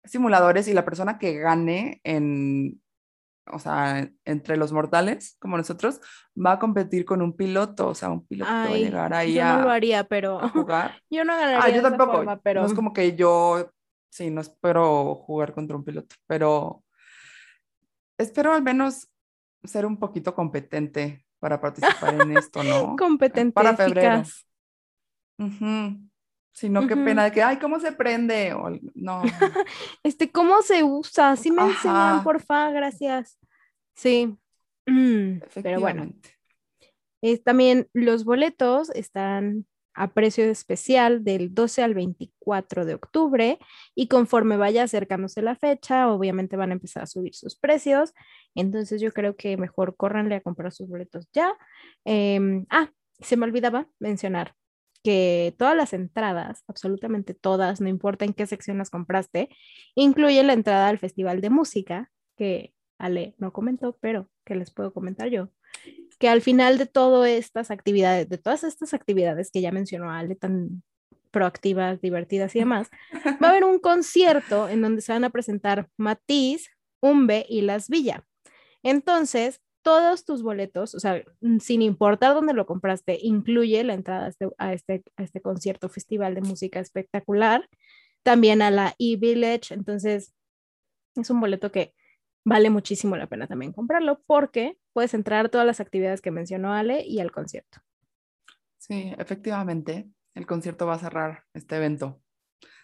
Simuladores 0.04 0.68
y 0.68 0.74
la 0.74 0.86
persona 0.86 1.18
que 1.18 1.34
gane 1.40 2.00
en 2.04 2.80
o 3.52 3.60
sea, 3.60 4.10
entre 4.26 4.58
los 4.58 4.72
mortales 4.72 5.38
como 5.40 5.58
nosotros, 5.58 6.00
va 6.36 6.54
a 6.54 6.60
competir 6.60 7.06
con 7.06 7.22
un 7.22 7.36
piloto, 7.36 7.90
o 7.90 7.96
sea, 7.96 8.10
un 8.10 8.26
piloto 8.26 8.52
va 8.52 8.64
a 8.64 8.70
llegar 8.70 9.14
ahí 9.14 9.34
yo 9.34 9.44
no 9.44 9.62
lo 9.62 9.70
haría, 9.70 10.04
pero 10.04 10.50
jugar. 10.50 11.02
yo 11.10 11.24
no 11.24 11.36
ganaría. 11.36 11.64
Ah, 11.64 11.70
yo 11.70 11.82
tampoco. 11.82 12.24
pero... 12.44 12.62
No 12.62 12.68
es 12.68 12.74
como 12.74 12.94
que 12.94 13.16
yo, 13.16 13.72
sí, 14.10 14.30
no 14.30 14.42
espero 14.42 15.16
jugar 15.16 15.54
contra 15.54 15.76
un 15.76 15.84
piloto, 15.84 16.16
pero 16.26 16.84
espero 18.18 18.54
al 18.54 18.64
menos 18.64 19.08
ser 19.64 19.86
un 19.86 19.98
poquito 19.98 20.34
competente 20.34 21.26
para 21.40 21.60
participar 21.62 22.22
en 22.22 22.38
esto, 22.38 22.64
¿no? 22.64 22.96
competente. 22.98 23.54
Para 23.54 23.76
febrero. 23.76 24.24
Si 26.58 26.70
no, 26.70 26.88
qué 26.88 26.98
pena 26.98 27.26
de 27.26 27.32
que, 27.32 27.44
ay, 27.44 27.58
¿cómo 27.58 27.80
se 27.80 27.92
prende? 27.92 28.52
O, 28.54 28.72
no. 28.96 29.22
este, 30.04 30.32
¿cómo 30.32 30.64
se 30.64 30.84
usa? 30.84 31.36
Sí 31.36 31.52
me 31.52 31.62
enseñan, 31.62 32.24
porfa, 32.24 32.72
gracias. 32.72 33.38
Sí. 33.94 34.36
Mm, 34.88 35.34
pero 35.62 35.80
bueno. 35.80 36.12
también 37.46 37.88
los 37.94 38.26
boletos 38.26 38.90
están 38.90 39.68
a 39.94 40.14
precio 40.16 40.46
especial 40.46 41.24
del 41.24 41.54
12 41.54 41.84
al 41.84 41.94
24 41.94 42.86
de 42.86 42.96
octubre 42.96 43.60
y 43.94 44.08
conforme 44.08 44.58
vaya 44.58 44.82
acercándose 44.82 45.44
la 45.44 45.56
fecha, 45.56 46.12
obviamente 46.12 46.58
van 46.58 46.72
a 46.72 46.74
empezar 46.74 47.04
a 47.04 47.08
subir 47.08 47.36
sus 47.36 47.56
precios. 47.56 48.16
Entonces 48.56 49.00
yo 49.00 49.12
creo 49.12 49.36
que 49.36 49.58
mejor 49.58 49.96
córranle 49.96 50.34
a 50.34 50.42
comprar 50.42 50.72
sus 50.72 50.90
boletos 50.90 51.28
ya. 51.34 51.54
Em, 52.04 52.66
ah, 52.72 52.90
se 53.20 53.38
me 53.38 53.46
olvidaba 53.46 53.88
mencionar 54.00 54.56
que 55.08 55.56
todas 55.58 55.74
las 55.74 55.94
entradas, 55.94 56.66
absolutamente 56.68 57.34
todas, 57.34 57.80
no 57.80 57.88
importa 57.88 58.26
en 58.26 58.34
qué 58.34 58.46
sección 58.46 58.78
las 58.78 58.90
compraste, 58.90 59.48
incluyen 59.96 60.48
la 60.48 60.52
entrada 60.52 60.90
al 60.90 61.00
Festival 61.00 61.40
de 61.40 61.50
Música, 61.50 62.12
que 62.36 62.74
Ale 62.98 63.34
no 63.38 63.54
comentó, 63.54 63.98
pero 64.02 64.30
que 64.44 64.56
les 64.56 64.70
puedo 64.70 64.92
comentar 64.92 65.30
yo, 65.30 65.48
que 66.20 66.28
al 66.28 66.42
final 66.42 66.78
de 66.78 66.88
todas 66.88 67.30
estas 67.30 67.72
actividades, 67.72 68.28
de 68.28 68.38
todas 68.38 68.66
estas 68.66 68.94
actividades 68.94 69.50
que 69.50 69.62
ya 69.62 69.72
mencionó 69.72 70.12
Ale, 70.12 70.36
tan 70.36 70.84
proactivas, 71.32 72.02
divertidas 72.02 72.54
y 72.58 72.60
demás, 72.60 72.90
va 73.42 73.48
a 73.48 73.52
haber 73.52 73.64
un 73.64 73.80
concierto 73.80 74.68
en 74.68 74.82
donde 74.82 75.02
se 75.02 75.14
van 75.14 75.24
a 75.24 75.30
presentar 75.30 75.88
Matiz, 75.96 76.70
Umbe 77.00 77.46
y 77.48 77.62
Las 77.62 77.88
Villa. 77.88 78.26
Entonces, 78.84 79.62
todos 79.88 80.26
tus 80.26 80.44
boletos, 80.44 80.94
o 80.96 81.00
sea, 81.00 81.24
mm, 81.40 81.60
sin 81.60 81.82
importar 81.82 82.34
dónde 82.34 82.54
lo 82.54 82.66
compraste, 82.66 83.18
incluye 83.22 83.86
la 83.86 83.94
entrada 83.94 84.26
a 84.26 84.28
este, 84.28 84.50
a 84.58 84.74
este, 84.74 85.04
este 85.16 85.42
concierto 85.42 85.88
festival 85.88 86.36
de 86.36 86.42
música 86.42 86.82
espectacular, 86.82 87.70
también 88.22 88.62
a 88.62 88.70
la 88.70 88.96
E-Village, 89.00 89.74
entonces 89.74 90.36
es 91.16 91.30
un 91.30 91.40
boleto 91.40 91.72
que 91.72 91.94
vale 92.46 92.70
muchísimo 92.70 93.16
la 93.16 93.28
pena 93.28 93.48
también 93.48 93.72
comprarlo 93.72 94.22
porque 94.28 94.78
puedes 94.92 95.14
entrar 95.14 95.46
a 95.46 95.50
todas 95.50 95.66
las 95.66 95.80
actividades 95.80 96.20
que 96.20 96.32
mencionó 96.32 96.74
Ale 96.74 97.06
y 97.08 97.22
al 97.22 97.32
concierto. 97.32 97.80
Sí, 98.78 99.14
efectivamente, 99.18 100.10
el 100.34 100.46
concierto 100.46 100.86
va 100.86 100.96
a 100.96 101.00
cerrar 101.00 101.46
este 101.54 101.78
evento. 101.78 102.22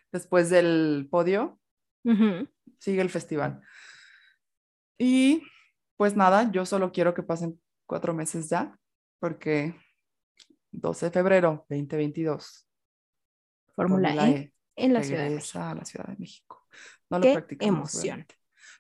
Después 0.09 0.49
del 0.49 1.09
podio, 1.11 1.59
sigue 2.79 3.01
el 3.01 3.09
festival. 3.09 3.59
Y 4.97 5.43
pues 6.03 6.17
nada, 6.17 6.51
yo 6.51 6.65
solo 6.65 6.91
quiero 6.91 7.13
que 7.13 7.23
pasen 7.23 7.57
cuatro 7.85 8.13
meses 8.13 8.49
ya, 8.49 8.77
porque 9.19 9.73
12 10.73 11.05
de 11.05 11.11
febrero 11.13 11.65
2022. 11.69 12.67
Fórmula 13.73 14.27
e, 14.27 14.31
e, 14.31 14.53
en 14.75 14.93
la 14.93 15.01
Ciudad 15.01 15.23
de 15.23 15.29
México. 15.29 15.59
a 15.59 15.73
la 15.73 15.85
Ciudad 15.85 16.07
de 16.07 16.17
México. 16.17 16.67
No 17.09 17.19
lo 17.19 17.47
Qué 17.47 17.55
emoción. 17.61 18.25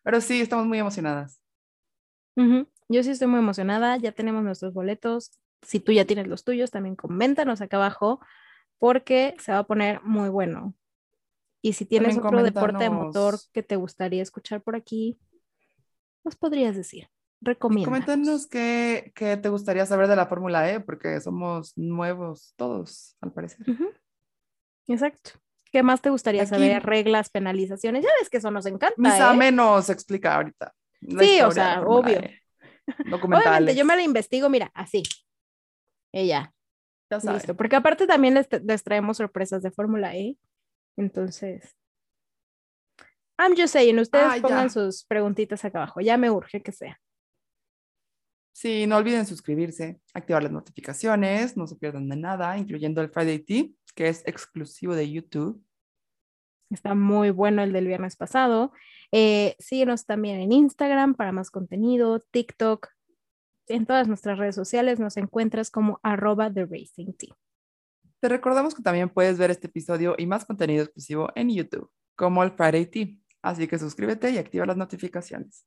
Pero 0.03 0.19
sí, 0.19 0.41
estamos 0.41 0.65
muy 0.65 0.79
emocionadas. 0.79 1.39
Yo 2.35 3.03
sí 3.03 3.11
estoy 3.11 3.29
muy 3.29 3.39
emocionada, 3.39 3.95
ya 3.95 4.11
tenemos 4.11 4.43
nuestros 4.43 4.73
boletos. 4.73 5.31
Si 5.61 5.79
tú 5.79 5.93
ya 5.93 6.03
tienes 6.03 6.27
los 6.27 6.43
tuyos, 6.43 6.71
también 6.71 6.97
coméntanos 6.97 7.61
acá 7.61 7.77
abajo, 7.77 8.19
porque 8.79 9.33
se 9.39 9.53
va 9.53 9.59
a 9.59 9.65
poner 9.65 10.03
muy 10.03 10.27
bueno. 10.27 10.75
Y 11.61 11.71
si 11.71 11.85
tienes 11.85 12.17
otro 12.17 12.43
deporte 12.43 12.83
de 12.83 12.89
motor 12.89 13.35
que 13.53 13.63
te 13.63 13.77
gustaría 13.77 14.21
escuchar 14.21 14.61
por 14.61 14.75
aquí, 14.75 15.17
nos 16.25 16.35
podrías 16.35 16.75
decir? 16.75 17.12
Recomienda. 17.43 17.89
Coméntanos 17.89 18.47
qué, 18.47 19.11
qué, 19.15 19.37
te 19.37 19.49
gustaría 19.49 19.85
saber 19.85 20.07
de 20.07 20.15
la 20.15 20.27
Fórmula 20.27 20.71
E, 20.71 20.79
porque 20.79 21.19
somos 21.19 21.77
nuevos 21.77 22.53
todos, 22.55 23.17
al 23.21 23.31
parecer. 23.31 23.65
Exacto. 24.87 25.31
¿Qué 25.71 25.83
más 25.83 26.01
te 26.01 26.09
gustaría 26.09 26.45
saber? 26.45 26.83
Reglas, 26.83 27.29
penalizaciones. 27.29 28.03
Ya 28.03 28.09
ves 28.19 28.29
que 28.29 28.37
eso 28.37 28.51
nos 28.51 28.65
encanta. 28.65 28.95
Misa 28.97 29.33
¿eh? 29.33 29.37
menos 29.37 29.89
explica 29.89 30.35
ahorita. 30.35 30.73
Sí, 31.01 31.41
o 31.41 31.51
sea, 31.51 31.81
obvio. 31.81 32.19
E. 32.19 32.39
Obviamente, 33.11 33.75
yo 33.75 33.85
me 33.85 33.95
la 33.95 34.03
investigo, 34.03 34.49
mira, 34.49 34.71
así. 34.73 35.03
Ella. 36.13 36.53
Ya 37.09 37.19
sabes. 37.19 37.41
Listo. 37.41 37.55
Porque 37.55 37.75
aparte 37.75 38.07
también 38.07 38.35
les 38.35 38.83
traemos 38.83 39.17
sorpresas 39.17 39.63
de 39.63 39.71
Fórmula 39.71 40.15
E. 40.15 40.37
Entonces, 40.95 41.75
I'm 43.37 43.55
just 43.55 43.73
saying, 43.73 43.99
ustedes 43.99 44.25
ah, 44.29 44.37
pongan 44.41 44.69
sus 44.69 45.05
preguntitas 45.05 45.65
acá 45.65 45.79
abajo, 45.79 46.01
ya 46.01 46.17
me 46.17 46.29
urge 46.29 46.61
que 46.61 46.71
sea. 46.71 46.99
Sí, 48.63 48.87
no 48.87 48.95
olviden 48.95 49.25
suscribirse, 49.25 49.99
activar 50.13 50.41
las 50.41 50.53
notificaciones, 50.53 51.57
no 51.57 51.67
se 51.67 51.75
pierdan 51.75 52.07
de 52.07 52.15
nada, 52.15 52.57
incluyendo 52.57 53.01
el 53.01 53.09
Friday 53.09 53.39
Tea, 53.39 53.65
que 53.93 54.07
es 54.07 54.25
exclusivo 54.25 54.95
de 54.95 55.11
YouTube. 55.11 55.61
Está 56.69 56.95
muy 56.95 57.29
bueno 57.31 57.61
el 57.61 57.73
del 57.73 57.87
viernes 57.87 58.15
pasado. 58.15 58.71
Eh, 59.11 59.57
síguenos 59.59 60.05
también 60.05 60.39
en 60.39 60.53
Instagram 60.53 61.13
para 61.13 61.33
más 61.33 61.51
contenido, 61.51 62.21
TikTok. 62.21 62.87
En 63.67 63.85
todas 63.85 64.07
nuestras 64.07 64.37
redes 64.37 64.55
sociales 64.55 64.97
nos 64.97 65.17
encuentras 65.17 65.69
como 65.69 65.99
arroba 66.01 66.49
The 66.49 66.65
Racing 66.65 67.11
Tea. 67.17 67.35
Te 68.21 68.29
recordamos 68.29 68.73
que 68.73 68.81
también 68.81 69.09
puedes 69.09 69.37
ver 69.37 69.51
este 69.51 69.67
episodio 69.67 70.15
y 70.17 70.25
más 70.25 70.45
contenido 70.45 70.85
exclusivo 70.85 71.27
en 71.35 71.49
YouTube, 71.49 71.91
como 72.15 72.41
el 72.41 72.51
Friday 72.51 72.85
Tea. 72.85 73.07
Así 73.41 73.67
que 73.67 73.77
suscríbete 73.77 74.31
y 74.31 74.37
activa 74.37 74.65
las 74.65 74.77
notificaciones. 74.77 75.65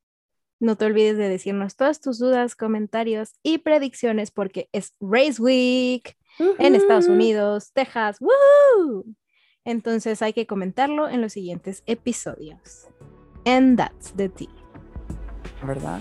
No 0.58 0.76
te 0.76 0.86
olvides 0.86 1.18
de 1.18 1.28
decirnos 1.28 1.76
todas 1.76 2.00
tus 2.00 2.18
dudas, 2.18 2.56
comentarios 2.56 3.34
y 3.42 3.58
predicciones 3.58 4.30
porque 4.30 4.68
es 4.72 4.94
Race 5.00 5.40
Week 5.40 6.16
en 6.58 6.74
Estados 6.74 7.08
Unidos, 7.08 7.72
Texas. 7.72 8.18
¡Woo! 8.20 9.04
Entonces 9.64 10.22
hay 10.22 10.32
que 10.32 10.46
comentarlo 10.46 11.08
en 11.08 11.20
los 11.20 11.32
siguientes 11.32 11.82
episodios. 11.86 12.88
And 13.44 13.76
that's 13.76 14.12
the 14.16 14.28
tea. 14.28 14.48
¿Verdad? 15.62 16.00